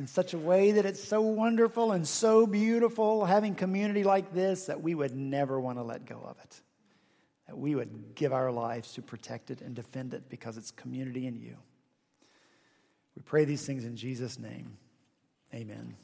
in 0.00 0.08
such 0.08 0.34
a 0.34 0.38
way 0.38 0.72
that 0.72 0.86
it's 0.86 1.02
so 1.02 1.20
wonderful 1.20 1.92
and 1.92 2.06
so 2.06 2.48
beautiful 2.48 3.24
having 3.24 3.54
community 3.54 4.02
like 4.02 4.34
this 4.34 4.66
that 4.66 4.82
we 4.82 4.92
would 4.92 5.14
never 5.14 5.60
want 5.60 5.78
to 5.78 5.82
let 5.84 6.04
go 6.04 6.20
of 6.26 6.36
it 6.42 6.60
that 7.50 7.58
we 7.58 7.74
would 7.74 8.14
give 8.14 8.32
our 8.32 8.52
lives 8.52 8.92
to 8.92 9.02
protect 9.02 9.50
it 9.50 9.60
and 9.60 9.74
defend 9.74 10.14
it 10.14 10.28
because 10.28 10.56
it's 10.56 10.70
community 10.70 11.26
in 11.26 11.34
you. 11.34 11.56
We 13.16 13.22
pray 13.22 13.44
these 13.44 13.66
things 13.66 13.84
in 13.84 13.96
Jesus' 13.96 14.38
name. 14.38 14.76
Amen. 15.52 15.96